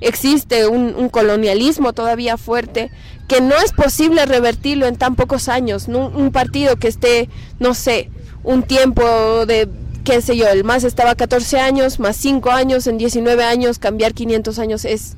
Existe 0.00 0.68
un, 0.68 1.08
colonialismo 1.08 1.92
todavía 1.92 2.36
fuerte 2.36 2.90
que 3.26 3.40
no 3.40 3.56
es 3.56 3.72
posible 3.72 4.24
revertirlo 4.26 4.86
en 4.86 4.96
tan 4.96 5.16
pocos 5.16 5.48
años. 5.48 5.88
Un 5.88 6.30
partido 6.30 6.76
que 6.76 6.86
esté, 6.86 7.28
no 7.58 7.74
sé, 7.74 8.10
un 8.44 8.62
tiempo 8.62 9.02
de, 9.46 9.68
qué 10.04 10.20
sé 10.22 10.36
yo, 10.36 10.46
el 10.46 10.62
más 10.62 10.84
estaba 10.84 11.16
14 11.16 11.58
años, 11.58 11.98
más 11.98 12.16
5 12.16 12.50
años, 12.50 12.86
en 12.86 12.96
19 12.96 13.42
años, 13.42 13.78
cambiar 13.78 14.14
500 14.14 14.58
años 14.60 14.84
es 14.84 15.16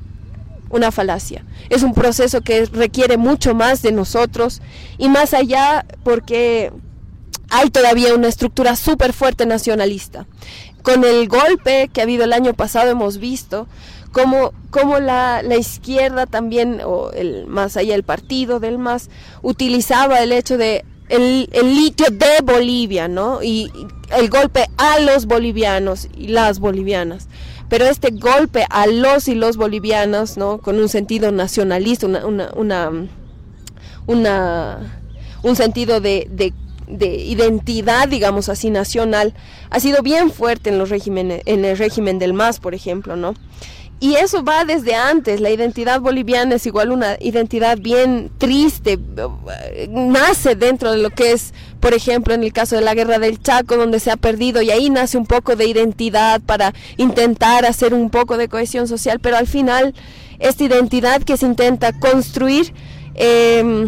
una 0.71 0.91
falacia. 0.91 1.45
Es 1.69 1.83
un 1.83 1.93
proceso 1.93 2.41
que 2.41 2.65
requiere 2.65 3.17
mucho 3.17 3.53
más 3.53 3.81
de 3.83 3.91
nosotros 3.91 4.61
y 4.97 5.09
más 5.09 5.33
allá 5.33 5.85
porque 6.03 6.71
hay 7.49 7.69
todavía 7.69 8.15
una 8.15 8.29
estructura 8.29 8.75
súper 8.75 9.13
fuerte 9.13 9.45
nacionalista 9.45 10.25
con 10.81 11.03
el 11.03 11.27
golpe 11.27 11.89
que 11.91 12.01
ha 12.01 12.03
habido 12.03 12.23
el 12.23 12.33
año 12.33 12.53
pasado 12.53 12.89
hemos 12.91 13.17
visto 13.17 13.67
cómo, 14.11 14.53
cómo 14.69 14.99
la, 14.99 15.41
la, 15.43 15.55
izquierda 15.55 16.25
también, 16.25 16.81
o 16.85 17.11
el 17.11 17.45
más 17.47 17.77
allá 17.77 17.95
el 17.95 18.03
partido 18.03 18.59
del 18.59 18.77
MAS, 18.77 19.09
utilizaba 19.41 20.21
el 20.21 20.31
hecho 20.31 20.57
de 20.57 20.85
el, 21.09 21.49
el 21.51 21.75
litio 21.75 22.07
de 22.09 22.41
Bolivia, 22.43 23.07
¿no? 23.07 23.43
Y, 23.43 23.71
el 24.17 24.29
golpe 24.29 24.65
a 24.77 24.99
los 24.99 25.25
bolivianos 25.25 26.09
y 26.17 26.27
las 26.27 26.59
bolivianas. 26.59 27.29
Pero 27.69 27.85
este 27.85 28.09
golpe 28.11 28.65
a 28.69 28.85
los 28.85 29.29
y 29.29 29.35
los 29.35 29.55
bolivianos, 29.55 30.35
¿no? 30.35 30.57
Con 30.57 30.77
un 30.79 30.89
sentido 30.89 31.31
nacionalista, 31.31 32.07
una, 32.07 32.51
una, 32.53 32.91
una, 34.07 35.01
un 35.43 35.55
sentido 35.55 36.01
de 36.01 36.53
de 36.91 37.07
identidad, 37.07 38.07
digamos 38.07 38.49
así, 38.49 38.69
nacional, 38.69 39.33
ha 39.69 39.79
sido 39.79 40.01
bien 40.01 40.31
fuerte 40.31 40.69
en, 40.69 40.77
los 40.77 40.89
regímenes, 40.89 41.41
en 41.45 41.65
el 41.65 41.77
régimen 41.77 42.19
del 42.19 42.33
MAS, 42.33 42.59
por 42.59 42.75
ejemplo, 42.75 43.15
¿no? 43.15 43.33
Y 43.99 44.15
eso 44.15 44.43
va 44.43 44.65
desde 44.65 44.95
antes, 44.95 45.39
la 45.41 45.51
identidad 45.51 46.01
boliviana 46.01 46.55
es 46.55 46.65
igual 46.65 46.91
una 46.91 47.17
identidad 47.19 47.77
bien 47.77 48.31
triste, 48.39 48.97
nace 49.89 50.55
dentro 50.55 50.91
de 50.91 50.97
lo 50.97 51.11
que 51.11 51.33
es, 51.33 51.53
por 51.79 51.93
ejemplo, 51.93 52.33
en 52.33 52.43
el 52.43 52.51
caso 52.51 52.75
de 52.75 52.81
la 52.81 52.95
guerra 52.95 53.19
del 53.19 53.39
Chaco, 53.39 53.77
donde 53.77 53.99
se 53.99 54.09
ha 54.09 54.17
perdido, 54.17 54.63
y 54.63 54.71
ahí 54.71 54.89
nace 54.89 55.19
un 55.19 55.27
poco 55.27 55.55
de 55.55 55.67
identidad 55.67 56.41
para 56.41 56.73
intentar 56.97 57.63
hacer 57.63 57.93
un 57.93 58.09
poco 58.09 58.37
de 58.37 58.47
cohesión 58.47 58.87
social, 58.87 59.19
pero 59.19 59.37
al 59.37 59.45
final 59.45 59.93
esta 60.39 60.63
identidad 60.63 61.21
que 61.21 61.37
se 61.37 61.45
intenta 61.45 61.93
construir, 61.93 62.73
eh, 63.13 63.87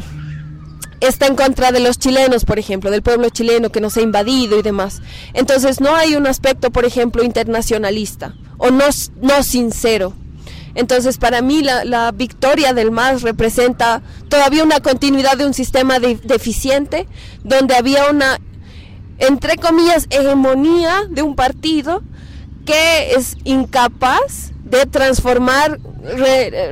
está 1.07 1.27
en 1.27 1.35
contra 1.35 1.71
de 1.71 1.79
los 1.79 1.99
chilenos, 1.99 2.45
por 2.45 2.59
ejemplo, 2.59 2.91
del 2.91 3.01
pueblo 3.01 3.29
chileno 3.29 3.71
que 3.71 3.81
nos 3.81 3.97
ha 3.97 4.01
invadido 4.01 4.57
y 4.57 4.61
demás. 4.61 5.01
Entonces 5.33 5.81
no 5.81 5.95
hay 5.95 6.15
un 6.15 6.27
aspecto, 6.27 6.71
por 6.71 6.85
ejemplo, 6.85 7.23
internacionalista 7.23 8.35
o 8.57 8.71
no, 8.71 8.85
no 9.21 9.43
sincero. 9.43 10.13
Entonces 10.75 11.17
para 11.17 11.41
mí 11.41 11.61
la, 11.61 12.11
victoria 12.11 12.73
del 12.73 12.91
MAS 12.91 13.21
representa 13.21 14.01
todavía 14.29 14.63
una 14.63 14.79
continuidad 14.79 15.37
de 15.37 15.45
un 15.45 15.53
sistema 15.53 15.99
deficiente 15.99 17.07
donde 17.43 17.75
había 17.75 18.09
una, 18.09 18.39
entre 19.19 19.57
comillas, 19.57 20.07
hegemonía 20.09 21.03
de 21.09 21.21
un 21.21 21.35
partido 21.35 22.01
que 22.65 23.13
es 23.13 23.37
incapaz 23.43 24.51
de 24.63 24.85
transformar 24.87 25.79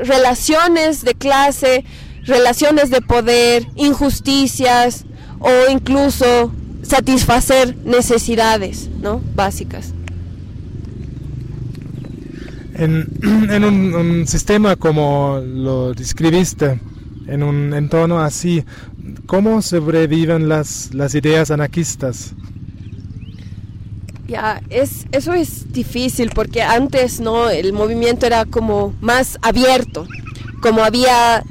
relaciones 0.03 1.03
de 1.03 1.13
clase, 1.13 1.85
relaciones 2.25 2.89
de 2.89 3.01
poder, 3.01 3.67
injusticias 3.75 5.05
o 5.39 5.49
incluso 5.71 6.51
satisfacer 6.83 7.75
necesidades 7.85 8.89
¿no? 9.01 9.21
básicas. 9.35 9.93
En, 12.75 13.07
en 13.49 13.63
un, 13.63 14.27
sistema 14.27 14.75
como 14.75 15.39
lo 15.43 15.93
describiste, 15.93 16.79
en 17.27 17.43
un 17.43 17.73
entorno 17.73 18.19
así, 18.19 18.63
¿cómo 19.25 19.61
sobreviven 19.61 20.49
las, 20.49 20.93
las 20.93 21.15
ideas 21.15 21.51
anarquistas? 21.51 22.33
Ya, 24.27 24.61
es, 24.69 25.07
eso 25.11 25.33
es 25.33 25.73
difícil 25.73 26.31
porque 26.33 26.61
antes 26.61 27.19
no 27.19 27.49
el 27.49 27.73
movimiento 27.73 28.25
era 28.25 28.45
como 28.45 28.93
más 29.01 29.37
abierto, 29.41 30.07
como 30.61 30.83
había 30.83 31.43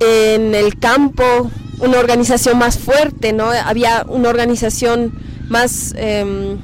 en 0.00 0.54
el 0.54 0.78
campo 0.78 1.50
una 1.80 1.98
organización 1.98 2.58
más 2.58 2.78
fuerte, 2.78 3.32
¿no? 3.32 3.50
Había 3.50 4.04
una 4.08 4.28
organización 4.28 5.12
más, 5.48 5.94
em, 5.96 6.58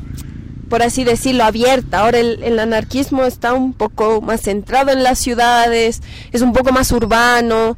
por 0.68 0.82
así 0.82 1.04
decirlo, 1.04 1.44
abierta. 1.44 2.00
Ahora 2.00 2.18
el, 2.18 2.58
anarquismo 2.58 3.24
está 3.24 3.54
un 3.54 3.72
poco 3.72 4.20
más 4.20 4.42
centrado 4.42 4.90
en 4.90 5.02
las 5.02 5.18
ciudades, 5.18 6.02
es 6.32 6.42
un 6.42 6.52
poco 6.52 6.72
más 6.72 6.92
urbano. 6.92 7.76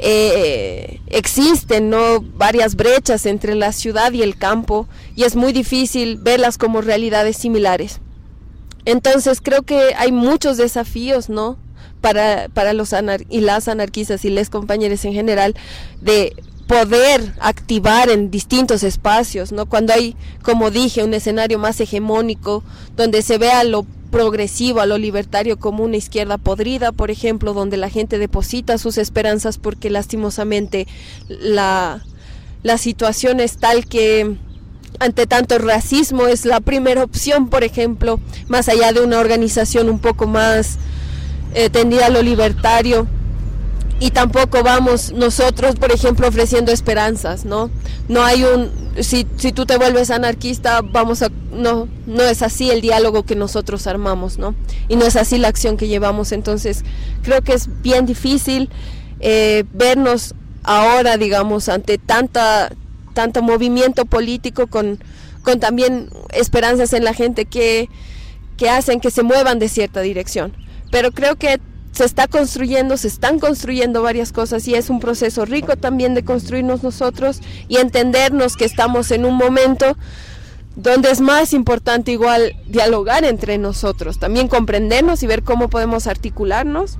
Eh, 0.00 1.00
existen 1.08 1.90
¿no? 1.90 2.20
varias 2.20 2.76
brechas 2.76 3.26
entre 3.26 3.56
la 3.56 3.72
ciudad 3.72 4.12
y 4.12 4.22
el 4.22 4.38
campo 4.38 4.86
y 5.16 5.24
es 5.24 5.34
muy 5.34 5.52
difícil 5.52 6.18
verlas 6.18 6.56
como 6.56 6.80
realidades 6.80 7.36
similares. 7.36 8.00
Entonces 8.84 9.40
creo 9.42 9.62
que 9.62 9.94
hay 9.96 10.12
muchos 10.12 10.56
desafíos, 10.56 11.28
¿no? 11.28 11.58
Para, 12.00 12.48
para 12.52 12.72
los 12.72 12.92
anar 12.92 13.22
y 13.28 13.40
las 13.40 13.68
anarquistas 13.68 14.24
y 14.24 14.30
les 14.30 14.50
compañeros 14.50 15.04
en 15.04 15.12
general 15.12 15.54
de 16.00 16.34
poder 16.66 17.32
activar 17.40 18.10
en 18.10 18.30
distintos 18.30 18.82
espacios, 18.82 19.52
¿no? 19.52 19.66
Cuando 19.66 19.94
hay, 19.94 20.14
como 20.42 20.70
dije, 20.70 21.02
un 21.02 21.14
escenario 21.14 21.58
más 21.58 21.80
hegemónico, 21.80 22.62
donde 22.94 23.22
se 23.22 23.38
vea 23.38 23.64
lo 23.64 23.86
progresivo, 24.10 24.80
a 24.80 24.86
lo 24.86 24.98
libertario 24.98 25.58
como 25.58 25.82
una 25.84 25.96
izquierda 25.96 26.38
podrida, 26.38 26.92
por 26.92 27.10
ejemplo, 27.10 27.54
donde 27.54 27.78
la 27.78 27.90
gente 27.90 28.18
deposita 28.18 28.78
sus 28.78 28.98
esperanzas 28.98 29.58
porque 29.58 29.90
lastimosamente 29.90 30.86
la, 31.28 32.02
la 32.62 32.78
situación 32.78 33.40
es 33.40 33.56
tal 33.56 33.86
que 33.86 34.36
ante 35.00 35.26
tanto 35.26 35.58
racismo 35.58 36.26
es 36.26 36.44
la 36.44 36.60
primera 36.60 37.04
opción, 37.04 37.48
por 37.48 37.64
ejemplo, 37.64 38.20
más 38.48 38.68
allá 38.68 38.92
de 38.92 39.00
una 39.00 39.18
organización 39.18 39.88
un 39.88 40.00
poco 40.00 40.26
más 40.26 40.78
eh, 41.54 41.70
tendida 41.70 42.06
a 42.06 42.10
lo 42.10 42.22
libertario 42.22 43.06
y 44.00 44.10
tampoco 44.12 44.62
vamos 44.62 45.12
nosotros, 45.12 45.74
por 45.74 45.90
ejemplo, 45.90 46.28
ofreciendo 46.28 46.70
esperanzas, 46.70 47.44
¿no? 47.44 47.68
No 48.08 48.22
hay 48.22 48.44
un, 48.44 48.70
si, 49.00 49.26
si 49.36 49.50
tú 49.50 49.66
te 49.66 49.76
vuelves 49.76 50.10
anarquista, 50.10 50.82
vamos 50.82 51.22
a, 51.22 51.30
no, 51.52 51.88
no 52.06 52.22
es 52.22 52.42
así 52.42 52.70
el 52.70 52.80
diálogo 52.80 53.24
que 53.24 53.34
nosotros 53.34 53.88
armamos, 53.88 54.38
¿no? 54.38 54.54
Y 54.88 54.94
no 54.94 55.04
es 55.04 55.16
así 55.16 55.36
la 55.38 55.48
acción 55.48 55.76
que 55.76 55.88
llevamos, 55.88 56.30
entonces 56.30 56.84
creo 57.22 57.42
que 57.42 57.54
es 57.54 57.68
bien 57.82 58.06
difícil 58.06 58.70
eh, 59.18 59.64
vernos 59.72 60.34
ahora, 60.62 61.16
digamos, 61.16 61.68
ante 61.68 61.98
tanta, 61.98 62.70
tanto 63.14 63.42
movimiento 63.42 64.04
político 64.04 64.68
con, 64.68 65.00
con 65.42 65.58
también 65.58 66.08
esperanzas 66.32 66.92
en 66.92 67.02
la 67.02 67.14
gente 67.14 67.46
que, 67.46 67.88
que 68.56 68.70
hacen 68.70 69.00
que 69.00 69.10
se 69.10 69.24
muevan 69.24 69.58
de 69.58 69.68
cierta 69.68 70.02
dirección. 70.02 70.52
Pero 70.90 71.12
creo 71.12 71.36
que 71.36 71.60
se 71.92 72.04
está 72.04 72.28
construyendo, 72.28 72.96
se 72.96 73.08
están 73.08 73.40
construyendo 73.40 74.02
varias 74.02 74.32
cosas 74.32 74.68
y 74.68 74.74
es 74.74 74.88
un 74.88 75.00
proceso 75.00 75.44
rico 75.44 75.76
también 75.76 76.14
de 76.14 76.24
construirnos 76.24 76.82
nosotros 76.82 77.40
y 77.66 77.78
entendernos 77.78 78.56
que 78.56 78.64
estamos 78.64 79.10
en 79.10 79.24
un 79.24 79.34
momento 79.34 79.96
donde 80.76 81.10
es 81.10 81.20
más 81.20 81.52
importante 81.52 82.12
igual 82.12 82.54
dialogar 82.66 83.24
entre 83.24 83.58
nosotros, 83.58 84.20
también 84.20 84.46
comprendernos 84.46 85.24
y 85.24 85.26
ver 85.26 85.42
cómo 85.42 85.68
podemos 85.68 86.06
articularnos 86.06 86.98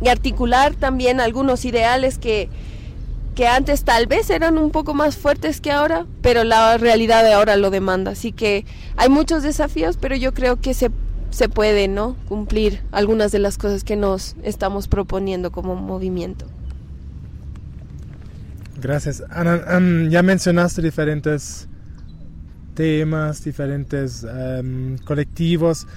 y 0.00 0.08
articular 0.08 0.74
también 0.74 1.20
algunos 1.20 1.64
ideales 1.64 2.18
que, 2.18 2.48
que 3.36 3.46
antes 3.46 3.84
tal 3.84 4.08
vez 4.08 4.28
eran 4.28 4.58
un 4.58 4.72
poco 4.72 4.92
más 4.92 5.16
fuertes 5.16 5.60
que 5.60 5.70
ahora, 5.70 6.04
pero 6.20 6.42
la 6.42 6.76
realidad 6.78 7.22
de 7.22 7.32
ahora 7.32 7.56
lo 7.56 7.70
demanda. 7.70 8.10
Así 8.10 8.32
que 8.32 8.66
hay 8.96 9.08
muchos 9.08 9.44
desafíos, 9.44 9.96
pero 10.00 10.16
yo 10.16 10.34
creo 10.34 10.60
que 10.60 10.74
se 10.74 10.90
se 11.34 11.48
puede 11.48 11.88
¿no? 11.88 12.16
cumplir 12.28 12.80
algunas 12.92 13.32
de 13.32 13.40
las 13.40 13.58
cosas 13.58 13.82
que 13.82 13.96
nos 13.96 14.36
estamos 14.44 14.86
proponiendo 14.86 15.50
como 15.50 15.74
movimiento. 15.74 16.46
Gracias. 18.80 19.22
Ana, 19.30 19.60
ya 20.08 20.22
mencionaste 20.22 20.80
diferentes 20.80 21.68
temas, 22.74 23.42
diferentes 23.42 24.24
um, 24.24 24.96
colectivos. 24.98 25.88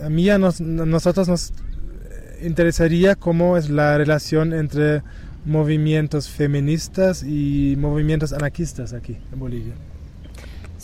A 0.00 0.08
mí 0.08 0.30
a 0.30 0.38
nos, 0.38 0.60
nosotros 0.60 1.26
nos 1.26 1.52
interesaría 2.40 3.16
cómo 3.16 3.56
es 3.56 3.68
la 3.68 3.98
relación 3.98 4.52
entre 4.52 5.02
movimientos 5.44 6.28
feministas 6.28 7.24
y 7.24 7.74
movimientos 7.78 8.32
anarquistas 8.32 8.92
aquí 8.92 9.16
en 9.32 9.38
Bolivia. 9.40 9.74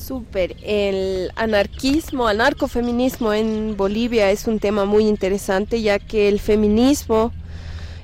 Súper. 0.02 0.56
El 0.62 1.30
anarquismo, 1.36 2.26
anarcofeminismo 2.26 3.32
en 3.32 3.76
Bolivia 3.76 4.32
es 4.32 4.48
un 4.48 4.58
tema 4.58 4.84
muy 4.84 5.06
interesante 5.06 5.80
ya 5.80 6.00
que 6.00 6.28
el 6.28 6.40
feminismo 6.40 7.32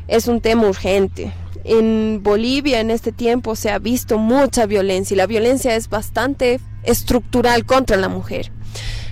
es 0.07 0.29
un 0.29 0.41
tema 0.41 0.69
urgente. 0.69 1.33
En 1.65 2.21
Bolivia 2.23 2.79
en 2.79 2.93
este 2.93 3.11
tiempo 3.11 3.57
se 3.57 3.71
ha 3.71 3.81
visto 3.81 4.17
mucha 4.17 4.67
violencia 4.67 5.15
y 5.15 5.19
la 5.19 5.27
violencia 5.27 5.75
es 5.75 5.89
bastante 5.89 6.61
estructural 6.85 7.67
contra 7.67 7.97
la 7.97 8.09
mujer, 8.09 8.53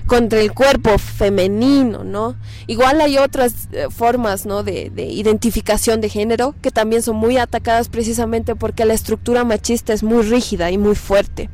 contra 0.06 0.38
el 0.40 0.52
cuerpo 0.52 0.96
femenino, 0.96 2.04
¿no? 2.04 2.36
Igual 2.68 3.00
hay 3.00 3.18
otras 3.18 3.68
eh, 3.72 3.88
formas, 3.90 4.46
¿no? 4.46 4.62
De, 4.62 4.90
de 4.90 5.06
identificación 5.06 6.00
de 6.00 6.08
género 6.08 6.54
que 6.62 6.70
también 6.70 7.02
son 7.02 7.16
muy 7.16 7.36
atacadas 7.36 7.88
precisamente 7.88 8.54
porque 8.54 8.84
la 8.84 8.94
estructura 8.94 9.42
machista 9.42 9.92
es 9.92 10.04
muy 10.04 10.22
rígida 10.22 10.70
y 10.70 10.78
muy 10.78 10.94
fuerte 10.94 11.50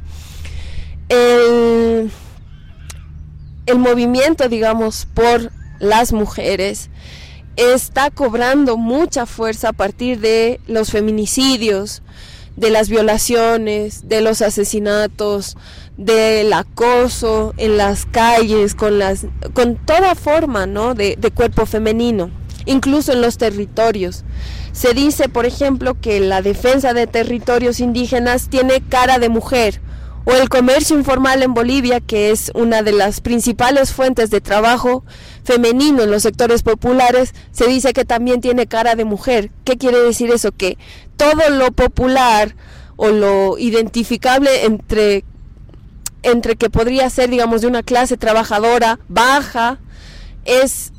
el, 1.13 2.11
movimiento, 3.79 4.49
digamos, 4.49 5.07
por 5.13 5.51
las 5.79 6.13
mujeres 6.13 6.91
está 7.57 8.11
cobrando 8.11 8.77
mucha 8.77 9.27
fuerza 9.27 9.71
a 9.71 9.73
partir 9.73 10.21
de 10.21 10.61
los 10.67 10.91
feminicidios, 10.91 12.03
de 12.57 12.71
las 12.71 12.89
violaciones, 12.89 14.09
de 14.09 14.21
los 14.21 14.41
asesinatos, 14.43 15.57
del 15.97 16.53
acoso 16.53 17.53
en 17.59 17.77
las 17.77 18.07
calles, 18.07 18.75
con, 18.75 18.99
las, 18.99 19.27
con 19.53 19.77
toda 19.77 20.15
forma 20.15 20.67
¿no? 20.67 20.95
de, 20.95 21.17
de 21.19 21.31
cuerpo 21.31 21.67
femenino, 21.67 22.31
incluso 22.65 23.13
en 23.13 23.21
los 23.21 23.37
territorios. 23.37 24.25
Se 24.73 24.95
dice, 24.95 25.29
por 25.29 25.45
ejemplo, 25.45 26.01
que 26.01 26.21
la 26.21 26.41
defensa 26.41 26.95
de 26.95 27.07
territorios 27.07 27.81
indígenas 27.81 28.49
tiene 28.49 28.81
cara 28.81 29.19
de 29.19 29.29
mujer 29.29 29.81
o 30.25 30.33
el 30.33 30.49
comercio 30.49 30.97
informal 30.97 31.43
en 31.43 31.55
Bolivia, 31.55 32.01
que 32.01 32.31
es 32.31 32.53
una 32.55 32.83
de 32.83 32.93
las 32.93 33.21
principales 33.21 33.93
fuentes 33.93 34.31
de 34.31 34.41
trabajo 34.41 35.05
femenino 35.45 36.03
en 36.03 36.11
los 36.11 36.23
sectores 36.23 36.63
populares, 36.63 37.35
se 37.51 37.67
dice 37.67 37.93
que 37.93 38.05
también 38.05 38.41
tiene 38.41 38.67
cara 38.67 38.95
de 38.95 39.05
mujer. 39.05 39.51
¿Qué 39.65 39.77
quiere 39.77 39.99
decir 39.99 40.31
eso? 40.31 40.53
Que 40.53 40.79
todo 41.17 41.51
lo 41.51 41.73
popular 41.73 42.55
o 42.97 43.09
lo 43.09 43.59
identificable 43.59 44.65
entre, 44.65 45.25
entre 46.23 46.57
que 46.57 46.71
podría 46.71 47.11
ser, 47.11 47.31
digamos, 47.31 47.63
de 47.63 47.67
una 47.67 47.83
clase 47.83 48.17
trabajadora 48.17 49.01
baja, 49.09 49.81
es 50.45 50.93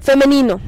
femenino. 0.00 0.60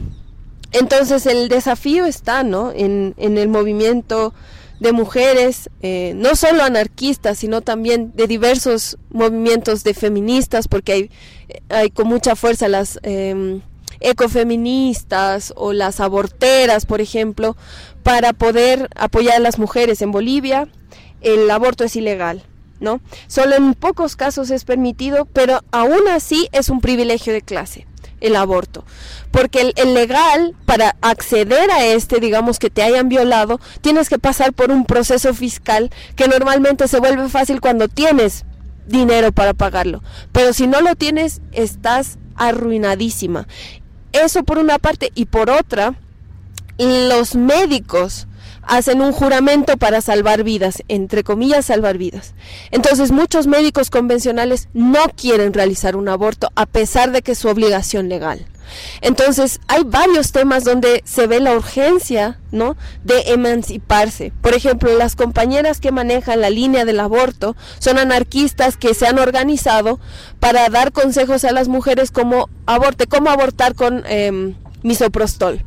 Entonces 0.72 1.26
el 1.26 1.48
desafío 1.48 2.06
está, 2.06 2.44
¿no? 2.44 2.70
En, 2.70 3.14
en 3.16 3.38
el 3.38 3.48
movimiento 3.48 4.32
de 4.80 4.92
mujeres, 4.92 5.70
eh, 5.82 6.14
no 6.16 6.34
solo 6.34 6.62
anarquistas, 6.62 7.38
sino 7.38 7.60
también 7.60 8.12
de 8.14 8.26
diversos 8.26 8.98
movimientos 9.10 9.84
de 9.84 9.94
feministas, 9.94 10.68
porque 10.68 10.92
hay, 10.92 11.10
hay 11.68 11.90
con 11.90 12.08
mucha 12.08 12.34
fuerza 12.34 12.66
las 12.66 12.98
em, 13.02 13.60
ecofeministas 14.00 15.52
o 15.54 15.74
las 15.74 16.00
aborteras, 16.00 16.86
por 16.86 17.02
ejemplo, 17.02 17.56
para 18.02 18.32
poder 18.32 18.88
apoyar 18.96 19.36
a 19.36 19.40
las 19.40 19.58
mujeres 19.58 20.00
en 20.00 20.12
Bolivia. 20.12 20.66
El 21.20 21.50
aborto 21.50 21.84
es 21.84 21.94
ilegal, 21.96 22.42
¿no? 22.80 23.02
Solo 23.26 23.56
en 23.56 23.74
pocos 23.74 24.16
casos 24.16 24.50
es 24.50 24.64
permitido, 24.64 25.26
pero 25.26 25.60
aún 25.72 26.08
así 26.10 26.48
es 26.52 26.70
un 26.70 26.80
privilegio 26.80 27.34
de 27.34 27.42
clase 27.42 27.86
el 28.20 28.36
aborto. 28.36 28.84
Porque 29.30 29.72
el, 29.74 29.94
legal, 29.94 30.54
para 30.64 30.96
acceder 31.00 31.70
a 31.70 31.84
este, 31.84 32.20
digamos 32.20 32.58
que 32.58 32.70
te 32.70 32.82
hayan 32.82 33.08
violado, 33.08 33.60
tienes 33.80 34.08
que 34.08 34.18
pasar 34.18 34.52
por 34.52 34.70
un 34.70 34.84
proceso 34.84 35.34
fiscal 35.34 35.90
que 36.16 36.28
normalmente 36.28 36.88
se 36.88 37.00
vuelve 37.00 37.28
fácil 37.28 37.60
cuando 37.60 37.88
tienes 37.88 38.44
dinero 38.86 39.32
para 39.32 39.54
pagarlo. 39.54 40.02
Pero 40.32 40.52
si 40.52 40.66
no 40.66 40.80
lo 40.80 40.96
tienes, 40.96 41.40
estás 41.52 42.18
arruinadísima. 42.36 43.46
Eso 44.12 44.42
por 44.44 44.58
una 44.58 44.78
parte. 44.78 45.12
Y 45.14 45.26
por 45.26 45.50
otra, 45.50 45.94
los 46.78 47.34
médicos 47.34 48.26
hacen 48.62 49.00
un 49.00 49.12
juramento 49.12 49.76
para 49.76 50.00
salvar 50.00 50.44
vidas, 50.44 50.82
entre 50.88 51.24
comillas 51.24 51.66
salvar 51.66 51.98
vidas. 51.98 52.34
Entonces 52.70 53.12
muchos 53.12 53.46
médicos 53.46 53.90
convencionales 53.90 54.68
no 54.72 55.00
quieren 55.16 55.52
realizar 55.52 55.96
un 55.96 56.08
aborto 56.08 56.48
a 56.54 56.66
pesar 56.66 57.10
de 57.12 57.22
que 57.22 57.32
es 57.32 57.38
su 57.38 57.48
obligación 57.48 58.08
legal. 58.08 58.46
Entonces, 59.00 59.60
hay 59.68 59.82
varios 59.84 60.32
temas 60.32 60.64
donde 60.64 61.02
se 61.04 61.26
ve 61.26 61.40
la 61.40 61.54
urgencia, 61.54 62.38
¿no? 62.52 62.76
de 63.04 63.32
emanciparse. 63.32 64.32
Por 64.40 64.54
ejemplo, 64.54 64.96
las 64.96 65.16
compañeras 65.16 65.80
que 65.80 65.92
manejan 65.92 66.40
la 66.40 66.50
línea 66.50 66.84
del 66.84 67.00
aborto 67.00 67.56
son 67.78 67.98
anarquistas 67.98 68.76
que 68.76 68.94
se 68.94 69.06
han 69.06 69.18
organizado 69.18 69.98
para 70.38 70.68
dar 70.68 70.92
consejos 70.92 71.44
a 71.44 71.52
las 71.52 71.68
mujeres 71.68 72.10
como 72.10 72.48
aborte, 72.66 73.06
cómo 73.06 73.30
abortar 73.30 73.74
con 73.74 74.02
eh, 74.06 74.54
misoprostol. 74.82 75.64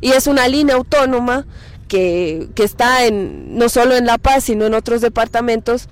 Y 0.00 0.12
es 0.12 0.26
una 0.26 0.48
línea 0.48 0.76
autónoma 0.76 1.46
que, 1.90 2.48
está 2.56 3.04
en, 3.04 3.58
no 3.58 3.68
solo 3.68 3.96
en 3.96 4.06
La 4.06 4.16
Paz, 4.16 4.44
sino 4.44 4.64
en 4.66 4.74
otros 4.74 5.00
departamentos, 5.00 5.88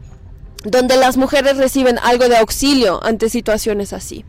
donde 0.64 0.96
las 0.96 1.16
mujeres 1.16 1.56
reciben 1.56 1.98
algo 1.98 2.28
de 2.28 2.36
auxilio 2.36 3.04
ante 3.04 3.28
situaciones 3.28 3.92
así. 3.92 4.24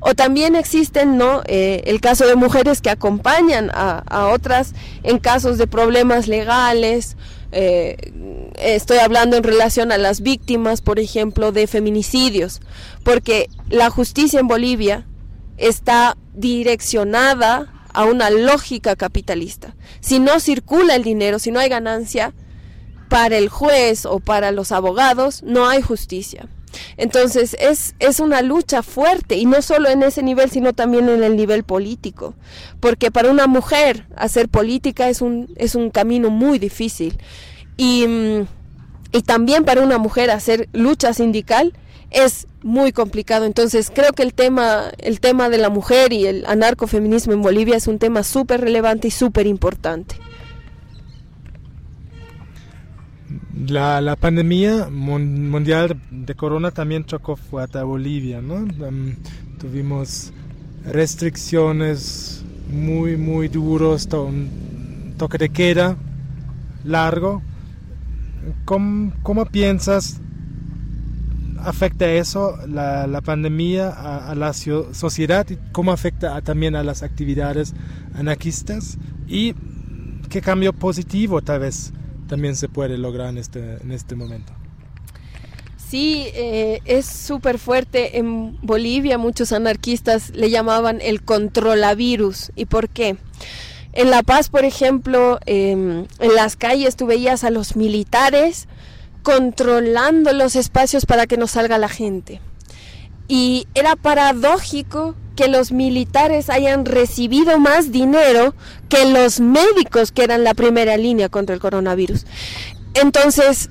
O 0.00 0.14
también 0.14 0.56
existen, 0.56 1.16
¿no? 1.16 1.42
Eh, 1.46 1.84
el 1.86 2.00
caso 2.00 2.26
de 2.26 2.34
mujeres 2.34 2.80
que 2.80 2.90
acompañan 2.90 3.70
a, 3.72 4.28
otras 4.32 4.74
en 5.04 5.18
casos 5.18 5.58
de 5.58 5.66
problemas 5.66 6.28
legales. 6.28 7.16
Eh, 7.52 8.12
estoy 8.58 8.98
hablando 8.98 9.36
en 9.36 9.44
relación 9.44 9.92
a 9.92 9.98
las 9.98 10.20
víctimas, 10.20 10.82
por 10.82 10.98
ejemplo, 10.98 11.52
de 11.52 11.66
feminicidios, 11.66 12.60
porque 13.04 13.48
la 13.70 13.90
justicia 13.90 14.40
en 14.40 14.48
Bolivia 14.48 15.06
está 15.56 16.16
direccionada 16.34 17.75
a 17.96 18.04
una 18.04 18.28
lógica 18.28 18.94
capitalista. 18.94 19.74
Si 20.00 20.18
no 20.18 20.38
circula 20.38 20.94
el 20.94 21.02
dinero, 21.02 21.38
si 21.38 21.50
no 21.50 21.58
hay 21.58 21.70
ganancia 21.70 22.34
para 23.08 23.38
el 23.38 23.48
juez 23.48 24.04
o 24.04 24.20
para 24.20 24.52
los 24.52 24.70
abogados, 24.70 25.42
no 25.42 25.66
hay 25.66 25.80
justicia. 25.80 26.46
Entonces 26.98 27.56
es, 27.58 27.94
es 27.98 28.20
una 28.20 28.42
lucha 28.42 28.82
fuerte 28.82 29.36
y 29.36 29.46
no 29.46 29.62
solo 29.62 29.88
en 29.88 30.02
ese 30.02 30.22
nivel, 30.22 30.50
sino 30.50 30.74
también 30.74 31.08
en 31.08 31.24
el 31.24 31.36
nivel 31.36 31.64
político. 31.64 32.34
Porque 32.80 33.10
para 33.10 33.30
una 33.30 33.46
mujer 33.46 34.06
hacer 34.14 34.50
política 34.50 35.08
es 35.08 35.22
un, 35.22 35.48
es 35.56 35.74
un 35.74 35.88
camino 35.88 36.28
muy 36.28 36.58
difícil. 36.58 37.16
Y, 37.78 38.06
mm, 38.06 38.46
y 39.12 39.22
también 39.22 39.64
para 39.64 39.80
una 39.80 39.96
mujer 39.96 40.30
hacer 40.30 40.68
lucha 40.74 41.14
sindical 41.14 41.72
es 42.16 42.48
muy 42.62 42.92
complicado. 42.92 43.44
Entonces 43.44 43.92
creo 43.94 44.12
que 44.12 44.22
el 44.22 44.32
tema, 44.32 44.90
el 44.98 45.20
tema 45.20 45.50
de 45.50 45.58
la 45.58 45.68
mujer 45.68 46.12
y 46.12 46.26
el 46.26 46.46
anarcofeminismo 46.46 47.34
en 47.34 47.42
Bolivia 47.42 47.76
es 47.76 47.86
un 47.86 47.98
tema 47.98 48.22
súper 48.22 48.62
relevante 48.62 49.08
y 49.08 49.10
súper 49.10 49.46
importante. 49.46 50.16
La, 53.68 54.00
la 54.00 54.16
pandemia 54.16 54.88
mundial 54.88 56.00
de 56.10 56.34
corona 56.34 56.70
también 56.70 57.04
chocó 57.04 57.36
fuerte 57.36 57.78
a 57.78 57.84
Bolivia, 57.84 58.40
¿no? 58.40 58.54
Um, 58.54 59.16
tuvimos 59.58 60.32
restricciones 60.84 62.44
muy, 62.70 63.16
muy 63.16 63.48
duros, 63.48 64.08
un 64.12 65.14
toque 65.18 65.38
de 65.38 65.48
queda 65.50 65.96
largo. 66.84 67.42
¿Cómo, 68.64 69.12
cómo 69.22 69.44
piensas 69.46 70.20
afecta 71.68 72.10
eso, 72.10 72.56
la, 72.66 73.06
la 73.06 73.20
pandemia, 73.20 73.90
a, 73.90 74.34
la 74.34 74.52
sociedad 74.52 75.46
y 75.50 75.58
cómo 75.72 75.92
afecta 75.92 76.40
también 76.42 76.76
a 76.76 76.82
las 76.82 77.02
actividades 77.02 77.74
anarquistas? 78.14 78.98
¿Y 79.26 79.54
qué 80.28 80.40
cambio 80.40 80.72
positivo 80.72 81.42
tal 81.42 81.60
vez 81.60 81.92
también 82.26 82.56
se 82.56 82.68
puede 82.68 82.98
lograr 82.98 83.28
en 83.28 83.38
este, 83.38 83.76
en 83.82 83.92
este 83.92 84.14
momento. 84.14 84.52
Sí, 85.76 86.26
eh, 86.34 86.80
es 86.84 87.06
súper 87.06 87.58
fuerte. 87.58 88.18
En 88.18 88.58
Bolivia 88.60 89.18
muchos 89.18 89.52
anarquistas 89.52 90.30
le 90.30 90.50
llamaban 90.50 91.00
el 91.00 91.22
controlavirus. 91.22 92.50
¿Y 92.56 92.66
por 92.66 92.88
qué? 92.88 93.16
En 93.92 94.10
La 94.10 94.22
Paz, 94.22 94.50
por 94.50 94.64
ejemplo, 94.64 95.38
eh, 95.46 95.70
en 95.70 96.34
las 96.34 96.56
calles 96.56 96.96
tú 96.96 97.06
veías 97.06 97.44
a 97.44 97.50
los 97.50 97.76
militares 97.76 98.66
controlando 99.26 100.32
los 100.32 100.54
espacios 100.54 101.04
para 101.04 101.26
que 101.26 101.36
no 101.36 101.48
salga 101.48 101.78
la 101.78 101.88
gente. 101.88 102.40
Y 103.26 103.66
era 103.74 103.96
paradójico 103.96 105.16
que 105.34 105.48
los 105.48 105.72
militares 105.72 106.48
hayan 106.48 106.84
recibido 106.84 107.58
más 107.58 107.90
dinero 107.90 108.54
que 108.88 109.04
los 109.04 109.40
médicos 109.40 110.12
que 110.12 110.22
eran 110.22 110.44
la 110.44 110.54
primera 110.54 110.96
línea 110.96 111.28
contra 111.28 111.56
el 111.56 111.60
coronavirus. 111.60 112.24
Entonces, 112.94 113.68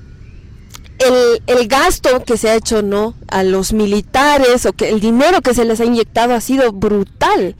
el, 0.98 1.42
el, 1.46 1.68
gasto 1.68 2.22
que 2.22 2.36
se 2.36 2.50
ha 2.50 2.54
hecho 2.54 2.82
no 2.82 3.14
a 3.26 3.42
los 3.42 3.72
militares 3.72 4.66
o 4.66 4.74
que 4.74 4.90
el 4.90 5.00
dinero 5.00 5.40
que 5.40 5.54
se 5.54 5.64
les 5.64 5.80
ha 5.80 5.86
inyectado 5.86 6.34
ha 6.34 6.42
sido 6.42 6.70
brutal 6.70 7.56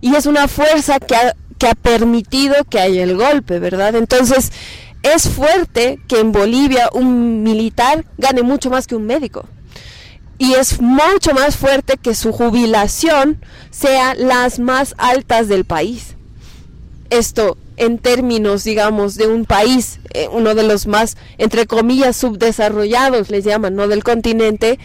y 0.00 0.16
es 0.16 0.26
una 0.26 0.48
fuerza 0.48 0.98
que 0.98 1.14
ha, 1.14 1.36
que 1.58 1.68
ha 1.68 1.76
permitido 1.76 2.64
que 2.64 2.80
haya 2.80 3.04
el 3.04 3.16
golpe, 3.16 3.60
¿verdad? 3.60 3.94
Entonces 3.94 4.50
es 5.14 5.28
fuerte 5.28 5.98
que 6.08 6.20
en 6.20 6.32
Bolivia 6.32 6.88
un 6.92 7.42
militar 7.42 8.04
gane 8.18 8.42
mucho 8.42 8.70
más 8.70 8.86
que 8.86 8.96
un 8.96 9.06
médico 9.06 9.46
y 10.38 10.54
es 10.54 10.80
mucho 10.80 11.32
más 11.32 11.56
fuerte 11.56 11.96
que 11.96 12.14
su 12.14 12.32
jubilación 12.32 13.40
sea 13.70 14.14
las 14.14 14.58
más 14.58 14.94
altas 14.98 15.48
del 15.48 15.64
país. 15.64 16.14
Esto 17.10 17.56
en 17.76 17.98
términos, 17.98 18.64
digamos, 18.64 19.16
de 19.16 19.28
un 19.28 19.44
país, 19.44 20.00
eh, 20.12 20.28
uno 20.32 20.54
de 20.54 20.62
los 20.62 20.86
más, 20.86 21.16
entre 21.38 21.66
comillas, 21.66 22.16
subdesarrollados, 22.16 23.30
les 23.30 23.44
llaman, 23.44 23.76
¿no? 23.76 23.86
Del 23.86 24.02
continente, 24.02 24.78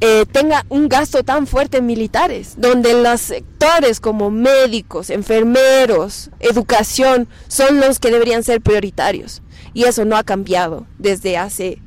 eh, 0.00 0.26
tenga 0.30 0.66
un 0.68 0.88
gasto 0.88 1.24
tan 1.24 1.46
fuerte 1.46 1.78
en 1.78 1.86
militares, 1.86 2.54
donde 2.58 2.92
los 2.92 3.20
sectores 3.20 4.00
como 4.00 4.30
médicos, 4.30 5.08
enfermeros, 5.08 6.30
educación, 6.40 7.28
son 7.48 7.80
los 7.80 7.98
que 7.98 8.10
deberían 8.10 8.44
ser 8.44 8.60
prioritarios. 8.60 9.42
Y 9.76 9.84
eso 9.84 10.06
no 10.06 10.16
ha 10.16 10.24
cambiado 10.24 10.86
desde 10.98 11.36
hace 11.36 11.82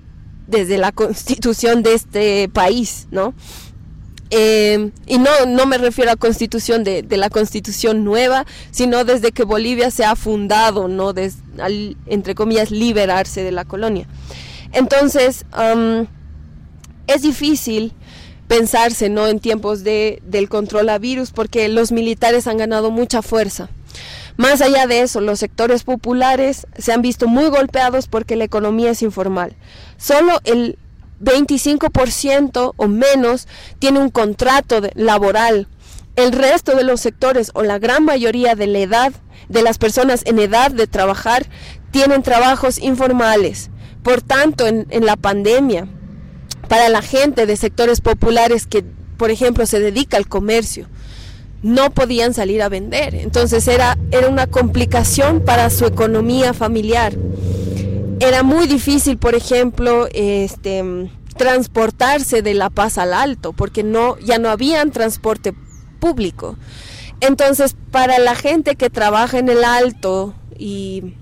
desde 0.46 0.78
la 0.78 0.92
constitución 1.02 1.82
de 1.82 1.96
este 1.96 2.48
país, 2.48 3.08
¿no? 3.10 3.34
Eh, 4.30 4.92
y 5.08 5.18
no, 5.18 5.32
no 5.48 5.66
me 5.66 5.80
refiero 5.80 6.12
a 6.12 6.16
constitución 6.16 6.84
de, 6.84 7.02
de, 7.02 7.18
la 7.18 7.32
constitución 7.32 8.04
nueva, 8.04 8.46
sino 8.70 9.06
desde 9.06 9.32
que 9.32 9.44
Bolivia 9.44 9.90
se 9.90 10.06
ha 10.06 10.16
fundado, 10.16 10.88
¿no? 10.88 11.16
entre 12.06 12.36
comillas, 12.36 12.70
liberarse 12.70 13.44
de 13.44 13.52
la 13.52 13.66
colonia. 13.66 14.08
Entonces, 14.72 15.48
um, 15.58 16.06
es 17.08 17.24
difícil 17.24 17.94
pensarse, 18.48 19.10
¿no? 19.10 19.26
En 19.26 19.40
tiempos 19.40 19.84
de, 19.84 20.22
del 20.28 20.48
control 20.48 20.90
a 20.90 21.00
virus, 21.00 21.32
porque 21.32 21.68
los 21.70 21.92
militares 21.92 22.46
han 22.46 22.58
ganado 22.58 22.92
mucha 22.92 23.24
fuerza. 23.24 23.72
Más 24.40 24.62
allá 24.62 24.88
de 24.88 25.02
eso, 25.02 25.20
los 25.20 25.38
sectores 25.38 25.84
populares 25.84 26.66
se 26.78 26.94
han 26.94 27.02
visto 27.02 27.28
muy 27.28 27.50
golpeados 27.50 28.08
porque 28.08 28.38
la 28.38 28.46
economía 28.46 28.92
es 28.92 29.02
informal. 29.02 29.58
Solo 29.98 30.40
el 30.46 30.80
25% 31.22 32.72
o 32.78 32.88
menos 32.88 33.50
tiene 33.80 34.00
un 34.00 34.10
contrato 34.10 34.80
laboral. 34.96 35.68
El 36.16 36.32
resto 36.32 36.78
de 36.78 36.86
los 36.86 37.02
sectores 37.02 37.52
o 37.54 37.64
la 37.64 37.80
gran 37.80 38.06
mayoría 38.06 38.56
de 38.56 38.68
la 38.68 38.80
edad 38.80 39.12
de 39.50 39.62
las 39.62 39.78
personas 39.78 40.22
en 40.26 40.40
edad 40.40 40.72
de 40.72 40.88
trabajar 40.88 41.46
tienen 41.92 42.24
trabajos 42.24 42.80
informales. 42.80 43.70
Por 44.04 44.22
tanto, 44.22 44.68
en, 44.68 44.88
en 44.90 45.06
la 45.06 45.18
pandemia, 45.18 45.90
para 46.70 46.88
la 46.88 47.02
gente 47.02 47.46
de 47.46 47.58
sectores 47.58 48.00
populares 48.00 48.68
que, 48.68 48.86
por 49.18 49.32
ejemplo, 49.32 49.66
se 49.66 49.82
dedica 49.82 50.16
al 50.16 50.30
comercio, 50.30 50.88
no 51.62 51.92
podían 51.92 52.34
salir 52.34 52.62
a 52.62 52.70
vender. 52.70 53.16
Entonces 53.16 53.68
era, 53.68 53.98
era 54.12 54.30
una 54.30 54.48
complicación 54.48 55.42
para 55.42 55.70
su 55.70 55.86
economía 55.86 56.54
familiar. 56.54 57.14
Era 58.20 58.44
muy 58.44 58.68
difícil, 58.68 59.18
por 59.18 59.36
ejemplo, 59.36 60.08
este, 60.14 61.10
transportarse 61.38 62.42
de 62.42 62.54
La 62.54 62.70
Paz 62.70 62.98
al 62.98 63.14
Alto, 63.14 63.54
porque 63.54 63.84
no, 63.84 64.18
ya 64.20 64.40
no 64.40 64.50
había 64.50 64.86
transporte 64.88 65.54
público. 66.00 66.58
Entonces, 67.22 67.76
para 67.92 68.20
la 68.20 68.36
gente 68.36 68.76
que 68.76 68.90
trabaja 68.90 69.40
en 69.40 69.50
el 69.50 69.64
Alto 69.64 70.34
y 70.58 71.16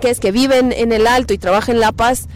que 0.00 0.10
es 0.10 0.20
que 0.20 0.32
viven 0.32 0.72
en 0.72 0.92
el 0.92 1.06
Alto 1.06 1.32
y 1.32 1.38
trabaja 1.38 1.72
en 1.72 1.80
La 1.80 1.92
Paz, 1.92 2.28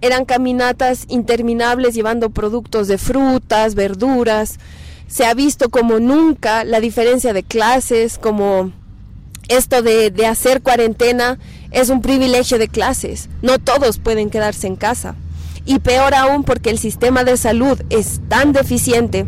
eran 0.00 0.24
caminatas 0.24 1.06
interminables 1.08 1.94
llevando 1.94 2.30
productos 2.30 2.88
de 2.88 2.98
frutas, 2.98 3.74
verduras, 3.74 4.58
se 5.06 5.24
ha 5.24 5.34
visto 5.34 5.68
como 5.70 6.00
nunca 6.00 6.64
la 6.64 6.80
diferencia 6.80 7.32
de 7.32 7.42
clases, 7.42 8.18
como 8.18 8.72
esto 9.48 9.82
de, 9.82 10.10
de, 10.10 10.26
hacer 10.26 10.62
cuarentena 10.62 11.38
es 11.70 11.88
un 11.88 12.02
privilegio 12.02 12.58
de 12.58 12.68
clases. 12.68 13.28
No 13.42 13.58
todos 13.58 13.98
pueden 13.98 14.30
quedarse 14.30 14.66
en 14.66 14.76
casa. 14.76 15.14
Y 15.64 15.78
peor 15.78 16.14
aún 16.14 16.44
porque 16.44 16.70
el 16.70 16.78
sistema 16.78 17.24
de 17.24 17.36
salud 17.36 17.80
es 17.90 18.20
tan 18.28 18.52
deficiente 18.52 19.26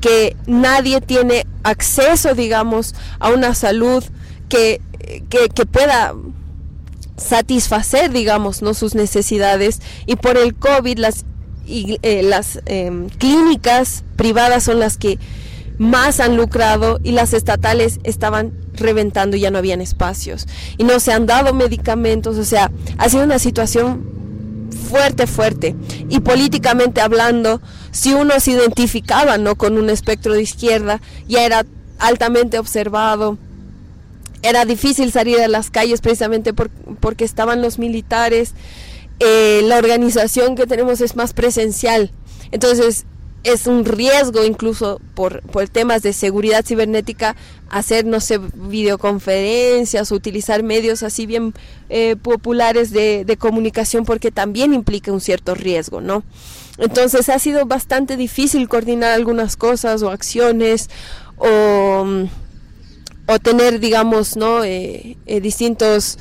que 0.00 0.36
nadie 0.46 1.00
tiene 1.00 1.46
acceso, 1.62 2.34
digamos, 2.34 2.94
a 3.18 3.30
una 3.30 3.54
salud 3.54 4.04
que, 4.48 4.80
que, 5.28 5.48
que 5.48 5.66
pueda 5.66 6.14
satisfacer, 7.16 8.10
digamos, 8.10 8.62
¿no? 8.62 8.74
sus 8.74 8.94
necesidades. 8.94 9.80
Y 10.06 10.16
por 10.16 10.36
el 10.36 10.54
COVID 10.54 10.98
las 10.98 11.24
y 11.66 11.98
eh, 12.02 12.22
las 12.22 12.60
eh, 12.66 12.90
clínicas 13.18 14.04
privadas 14.16 14.64
son 14.64 14.78
las 14.78 14.96
que 14.96 15.18
más 15.78 16.20
han 16.20 16.36
lucrado 16.36 17.00
y 17.02 17.12
las 17.12 17.34
estatales 17.34 17.98
estaban 18.04 18.52
reventando 18.74 19.36
y 19.36 19.40
ya 19.40 19.50
no 19.50 19.58
habían 19.58 19.80
espacios 19.80 20.46
y 20.78 20.84
no 20.84 21.00
se 21.00 21.12
han 21.12 21.26
dado 21.26 21.52
medicamentos, 21.52 22.38
o 22.38 22.44
sea, 22.44 22.70
ha 22.98 23.08
sido 23.08 23.24
una 23.24 23.38
situación 23.38 24.16
fuerte, 24.90 25.26
fuerte. 25.26 25.74
Y 26.08 26.20
políticamente 26.20 27.00
hablando, 27.00 27.60
si 27.90 28.14
uno 28.14 28.38
se 28.40 28.52
identificaba 28.52 29.38
¿no? 29.38 29.56
con 29.56 29.78
un 29.78 29.90
espectro 29.90 30.34
de 30.34 30.42
izquierda, 30.42 31.00
ya 31.28 31.44
era 31.44 31.66
altamente 31.98 32.58
observado. 32.58 33.38
Era 34.42 34.64
difícil 34.64 35.10
salir 35.12 35.40
a 35.40 35.48
las 35.48 35.70
calles 35.70 36.00
precisamente 36.00 36.52
por, 36.52 36.70
porque 37.00 37.24
estaban 37.24 37.62
los 37.62 37.78
militares 37.78 38.54
eh, 39.20 39.62
la 39.64 39.78
organización 39.78 40.56
que 40.56 40.66
tenemos 40.66 41.00
es 41.00 41.16
más 41.16 41.32
presencial. 41.32 42.10
Entonces, 42.52 43.06
es 43.44 43.66
un 43.66 43.84
riesgo 43.84 44.44
incluso 44.44 45.00
por, 45.14 45.40
por 45.42 45.68
temas 45.68 46.02
de 46.02 46.12
seguridad 46.12 46.64
cibernética 46.64 47.36
hacer, 47.68 48.04
no 48.04 48.20
sé, 48.20 48.40
videoconferencias, 48.54 50.10
utilizar 50.10 50.64
medios 50.64 51.04
así 51.04 51.26
bien 51.26 51.54
eh, 51.88 52.16
populares 52.20 52.90
de, 52.90 53.24
de, 53.24 53.36
comunicación 53.36 54.04
porque 54.04 54.32
también 54.32 54.74
implica 54.74 55.12
un 55.12 55.20
cierto 55.20 55.54
riesgo, 55.54 56.00
¿no? 56.00 56.24
Entonces 56.78 57.28
ha 57.28 57.38
sido 57.38 57.66
bastante 57.66 58.16
difícil 58.16 58.68
coordinar 58.68 59.12
algunas 59.12 59.56
cosas 59.56 60.02
o 60.02 60.10
acciones 60.10 60.90
o 61.36 62.26
o 63.26 63.38
tener, 63.38 63.80
digamos, 63.80 64.36
¿no? 64.36 64.64
Eh, 64.64 65.16
eh, 65.26 65.40
distintos 65.40 66.18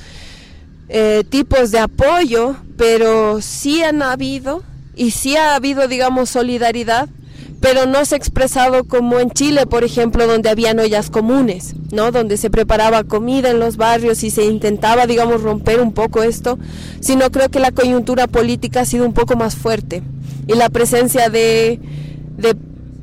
eh, 0.89 1.23
tipos 1.29 1.71
de 1.71 1.79
apoyo, 1.79 2.55
pero 2.77 3.41
sí 3.41 3.81
han 3.83 4.01
habido 4.01 4.63
y 4.95 5.11
sí 5.11 5.35
ha 5.35 5.55
habido, 5.55 5.87
digamos, 5.87 6.29
solidaridad, 6.29 7.09
pero 7.59 7.85
no 7.85 8.05
se 8.05 8.15
ha 8.15 8.17
expresado 8.17 8.83
como 8.83 9.19
en 9.19 9.31
Chile, 9.31 9.65
por 9.65 9.83
ejemplo, 9.83 10.27
donde 10.27 10.49
habían 10.49 10.79
ollas 10.79 11.09
comunes, 11.09 11.73
¿no? 11.91 12.11
Donde 12.11 12.37
se 12.37 12.49
preparaba 12.49 13.03
comida 13.03 13.49
en 13.49 13.59
los 13.59 13.77
barrios 13.77 14.23
y 14.23 14.29
se 14.29 14.45
intentaba, 14.45 15.07
digamos, 15.07 15.41
romper 15.41 15.81
un 15.81 15.93
poco 15.93 16.21
esto, 16.21 16.59
sino 16.99 17.31
creo 17.31 17.49
que 17.49 17.59
la 17.59 17.71
coyuntura 17.71 18.27
política 18.27 18.81
ha 18.81 18.85
sido 18.85 19.05
un 19.05 19.13
poco 19.13 19.35
más 19.35 19.55
fuerte 19.55 20.03
y 20.47 20.53
la 20.53 20.69
presencia 20.69 21.29
de, 21.29 21.79
de 22.37 22.55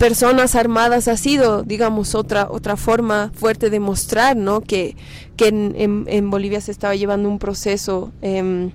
personas 0.03 0.57
armadas 0.57 1.07
ha 1.07 1.17
sido, 1.17 1.63
digamos, 1.63 2.17
otra, 2.17 2.49
otra 2.51 2.77
forma 2.77 3.31
fuerte 3.37 3.71
de 3.71 3.79
mostrar, 3.79 4.37
¿no? 4.37 4.61
Que, 4.61 4.97
que 5.37 5.47
en, 5.47 6.07
en, 6.09 6.29
Bolivia 6.29 6.61
se 6.61 6.73
estaba 6.73 6.97
llevando 6.97 7.29
un 7.29 7.39
proceso 7.39 8.11
eh, 8.21 8.73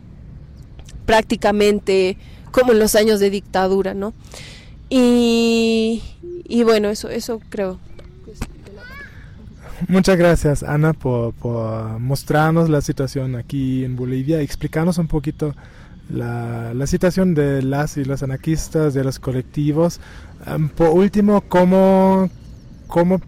prácticamente 1.05 2.17
como 2.51 2.71
en 2.71 2.79
los 2.79 2.95
años 2.95 3.19
de 3.19 3.29
dictadura, 3.29 3.93
¿no? 3.93 4.13
Y, 4.89 6.01
y 6.45 6.63
bueno, 6.63 6.87
eso, 6.87 7.09
eso 7.09 7.41
creo. 7.49 7.77
Muchas 9.89 10.15
gracias, 10.17 10.63
Ana, 10.63 10.93
por, 10.93 11.33
por, 11.33 11.99
mostrarnos 11.99 12.69
la 12.69 12.79
situación 12.79 13.35
aquí 13.35 13.83
en 13.83 13.97
Bolivia, 13.97 14.39
explicarnos 14.39 14.97
un 14.97 15.09
poquito 15.09 15.53
la, 16.09 16.73
la 16.73 16.87
situación 16.87 17.33
de 17.33 17.61
las 17.63 17.97
y 17.97 18.05
los 18.05 18.23
anarquistas, 18.23 18.93
de 18.93 19.03
los 19.03 19.19
colectivos, 19.19 19.99
por 20.75 20.89
último, 20.89 21.41
¿cómo, 21.41 22.29
cómo 22.87 23.21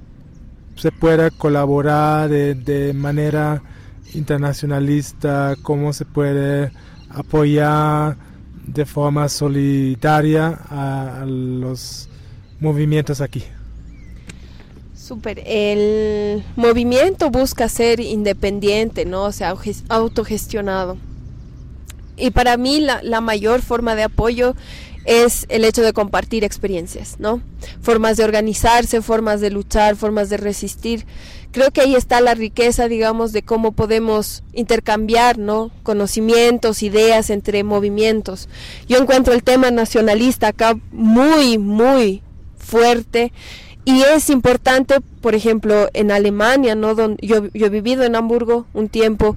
se 0.75 0.91
puede 0.91 1.31
colaborar 1.31 2.29
de, 2.29 2.93
manera 2.93 3.61
internacionalista? 4.13 5.55
¿Cómo 5.61 5.93
se 5.93 6.05
puede 6.05 6.71
apoyar 7.09 8.15
de 8.65 8.85
forma 8.85 9.27
solidaria 9.27 10.59
a, 10.69 11.21
a 11.21 11.25
los 11.25 12.09
movimientos 12.59 13.21
aquí? 13.21 13.43
Super. 14.95 15.41
El 15.45 16.43
movimiento 16.55 17.31
busca 17.31 17.67
ser 17.67 17.99
independiente, 17.99 19.05
¿no? 19.05 19.23
O 19.23 19.31
sea, 19.31 19.55
autogestionado. 19.89 20.97
Y 22.15 22.31
para 22.31 22.57
mí 22.57 22.79
la, 22.79 23.01
la 23.01 23.19
mayor 23.21 23.61
forma 23.61 23.95
de 23.95 24.03
apoyo 24.03 24.55
es 25.05 25.45
el 25.49 25.65
hecho 25.65 25.81
de 25.81 25.93
compartir 25.93 26.43
experiencias, 26.43 27.15
¿no? 27.19 27.41
Formas 27.81 28.17
de 28.17 28.23
organizarse, 28.23 29.01
formas 29.01 29.41
de 29.41 29.49
luchar, 29.49 29.95
formas 29.95 30.29
de 30.29 30.37
resistir. 30.37 31.05
Creo 31.51 31.71
que 31.71 31.81
ahí 31.81 31.95
está 31.95 32.21
la 32.21 32.35
riqueza, 32.35 32.87
digamos, 32.87 33.31
de 33.31 33.41
cómo 33.41 33.71
podemos 33.71 34.43
intercambiar, 34.53 35.37
¿no? 35.39 35.71
Conocimientos, 35.83 36.83
ideas 36.83 37.29
entre 37.31 37.63
movimientos. 37.63 38.49
Yo 38.87 38.99
encuentro 38.99 39.33
el 39.33 39.43
tema 39.43 39.71
nacionalista 39.71 40.49
acá 40.49 40.77
muy, 40.91 41.57
muy 41.57 42.21
fuerte. 42.57 43.31
Y 43.85 44.01
es 44.03 44.29
importante, 44.29 44.99
por 45.21 45.33
ejemplo, 45.33 45.89
en 45.93 46.11
Alemania, 46.11 46.75
¿no? 46.75 46.93
Donde 46.93 47.25
yo, 47.25 47.47
yo 47.53 47.65
he 47.65 47.69
vivido 47.69 48.03
en 48.03 48.15
Hamburgo 48.15 48.67
un 48.73 48.87
tiempo 48.87 49.35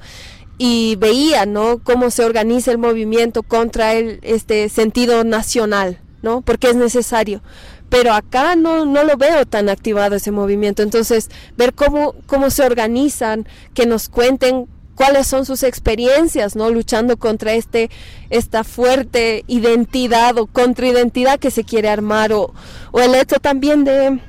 y 0.58 0.96
veía, 0.96 1.46
¿no? 1.46 1.78
Cómo 1.78 2.10
se 2.10 2.24
organiza 2.24 2.70
el 2.70 2.78
movimiento 2.78 3.42
contra 3.42 3.94
el, 3.94 4.20
este 4.22 4.68
sentido 4.68 5.24
nacional, 5.24 6.00
¿no? 6.22 6.42
Porque 6.42 6.70
es 6.70 6.76
necesario. 6.76 7.42
Pero 7.88 8.14
acá 8.14 8.56
no, 8.56 8.86
no 8.86 9.04
lo 9.04 9.16
veo 9.16 9.44
tan 9.44 9.68
activado 9.68 10.16
ese 10.16 10.30
movimiento. 10.30 10.82
Entonces, 10.82 11.28
ver 11.56 11.74
cómo, 11.74 12.14
cómo 12.26 12.50
se 12.50 12.64
organizan, 12.64 13.46
que 13.74 13.86
nos 13.86 14.08
cuenten 14.08 14.66
cuáles 14.94 15.26
son 15.26 15.44
sus 15.44 15.62
experiencias, 15.62 16.56
¿no? 16.56 16.70
Luchando 16.70 17.16
contra 17.16 17.54
este, 17.54 17.90
esta 18.30 18.64
fuerte 18.64 19.44
identidad 19.46 20.38
o 20.38 20.46
contraidentidad 20.46 21.38
que 21.38 21.50
se 21.50 21.64
quiere 21.64 21.88
armar, 21.88 22.32
o, 22.32 22.54
o 22.92 23.00
el 23.00 23.14
hecho 23.14 23.36
también 23.40 23.84
de, 23.84 24.20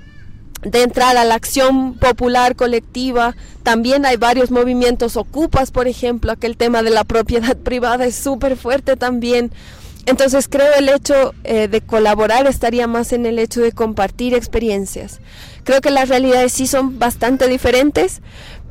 de 0.63 0.83
entrar 0.83 1.17
a 1.17 1.25
la 1.25 1.35
acción 1.35 1.95
popular 1.95 2.55
colectiva. 2.55 3.35
También 3.63 4.05
hay 4.05 4.17
varios 4.17 4.51
movimientos 4.51 5.17
ocupas, 5.17 5.71
por 5.71 5.87
ejemplo, 5.87 6.31
aquel 6.31 6.57
tema 6.57 6.83
de 6.83 6.89
la 6.89 7.03
propiedad 7.03 7.57
privada 7.63 8.05
es 8.05 8.15
súper 8.15 8.55
fuerte 8.55 8.95
también. 8.95 9.51
Entonces 10.05 10.49
creo 10.49 10.73
el 10.77 10.89
hecho 10.89 11.33
eh, 11.45 11.69
de 11.69 11.79
colaborar 11.79 12.45
estaría 12.45 12.87
más 12.87 13.13
en 13.13 13.25
el 13.25 13.39
hecho 13.39 13.61
de 13.61 13.71
compartir 13.71 14.33
experiencias. 14.33 15.19
Creo 15.63 15.79
que 15.79 15.91
las 15.91 16.09
realidades 16.09 16.51
sí 16.51 16.67
son 16.67 16.99
bastante 16.99 17.47
diferentes, 17.47 18.21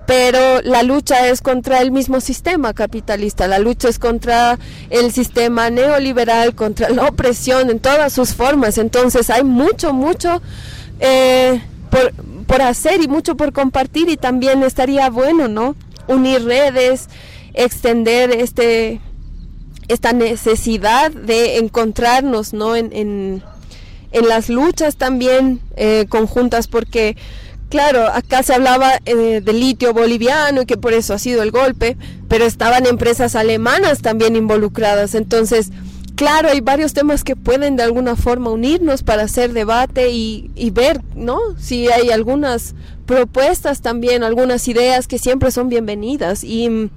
pero 0.07 0.61
la 0.63 0.83
lucha 0.83 1.29
es 1.29 1.41
contra 1.41 1.81
el 1.81 1.91
mismo 1.91 2.21
sistema 2.21 2.75
capitalista, 2.75 3.47
la 3.47 3.59
lucha 3.59 3.89
es 3.89 3.99
contra 3.99 4.59
el 4.91 5.11
sistema 5.11 5.71
neoliberal, 5.71 6.55
contra 6.55 6.91
la 6.91 7.07
opresión 7.07 7.71
en 7.71 7.81
todas 7.81 8.13
sus 8.13 8.35
formas. 8.35 8.77
Entonces 8.77 9.31
hay 9.31 9.45
mucho, 9.45 9.93
mucho... 9.93 10.43
Eh, 11.01 11.61
por, 11.93 12.15
por 12.47 12.63
hacer 12.63 13.03
y 13.03 13.07
mucho 13.07 13.37
por 13.37 13.53
compartir 13.53 14.09
y 14.09 14.17
también 14.17 14.63
estaría 14.63 15.11
bueno, 15.11 15.47
¿no? 15.47 15.77
Unir 16.09 16.43
redes, 16.43 17.09
extender 17.53 18.31
este 18.31 18.99
esta 19.89 20.15
necesidad 20.15 21.11
de 21.11 21.59
encontrarnos, 21.59 22.55
¿no? 22.55 22.77
En, 22.77 22.91
en, 22.95 23.43
las 24.27 24.49
luchas 24.49 24.97
también 24.97 25.61
eh, 25.77 26.07
conjuntas, 26.09 26.67
porque, 26.67 27.17
claro, 27.69 28.07
acá 28.07 28.43
se 28.43 28.55
hablaba 28.55 28.93
eh, 29.05 29.43
del 29.43 29.61
litio 29.61 29.93
boliviano 29.93 30.63
y 30.63 30.67
que 30.67 30.77
por 30.79 30.95
eso 30.95 31.13
ha 31.13 31.19
sido 31.19 31.43
el 31.43 31.51
golpe, 31.51 31.99
pero 32.29 32.47
estaban 32.47 32.87
empresas 32.87 33.35
alemanas 33.35 34.01
también 34.01 34.37
involucradas, 34.37 35.15
entonces 35.15 35.71
claro, 36.17 36.49
hay 36.49 36.61
varios 36.61 36.93
temas 36.93 37.25
que 37.25 37.37
pueden 37.37 37.77
de 37.77 37.83
alguna 37.83 38.17
forma 38.17 38.51
unirnos 38.51 39.03
para 39.03 39.23
hacer 39.23 39.53
debate 39.53 40.11
y, 40.11 40.51
y, 40.55 40.71
ver, 40.71 41.01
¿no? 41.15 41.39
Si 41.59 41.89
hay 41.89 42.11
algunas 42.11 42.75
propuestas 43.07 43.81
también, 43.81 44.23
algunas 44.23 44.67
ideas 44.69 45.07
que 45.07 45.19
siempre 45.19 45.51
son 45.51 45.69
bienvenidas 45.69 46.45
y, 46.45 46.91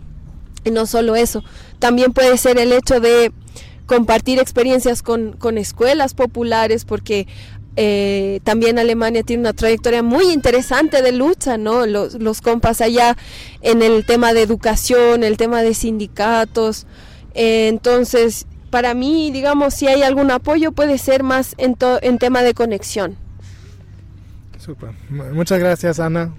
no 0.71 0.85
solo 0.87 1.15
eso, 1.15 1.43
también 1.79 2.11
puede 2.11 2.37
ser 2.37 2.57
el 2.57 2.71
hecho 2.71 2.99
de 2.99 3.31
compartir 3.85 4.39
experiencias 4.39 5.03
con, 5.03 5.33
con 5.33 5.59
escuelas 5.59 6.15
populares 6.15 6.85
porque 6.85 7.27
eh, 7.77 8.39
también 8.43 8.79
Alemania 8.79 9.23
tiene 9.23 9.41
una 9.41 9.53
trayectoria 9.53 10.01
muy 10.01 10.31
interesante 10.31 11.01
de 11.01 11.11
lucha, 11.11 11.57
¿no? 11.57 11.85
Los, 11.85 12.41
compas 12.41 12.79
allá 12.81 13.17
en 13.61 13.81
el 13.81 14.05
tema 14.05 14.33
de 14.33 14.41
educación, 14.41 15.23
el 15.23 15.37
tema 15.37 15.61
de 15.61 15.73
sindicatos. 15.73 16.85
Entonces, 17.33 18.47
para 18.75 18.93
mí, 18.93 19.31
digamos, 19.31 19.73
si 19.73 19.87
hay 19.87 20.03
algún 20.03 20.31
apoyo 20.31 20.73
puede 20.73 20.97
ser 20.97 21.23
más 21.23 21.55
en, 21.57 21.77
en 22.01 22.17
tema 22.17 22.43
de 22.43 22.53
conexión. 22.53 23.15
Super. 24.57 24.89
Muchas 25.09 25.59
gracias, 25.59 26.01
Ana, 26.01 26.33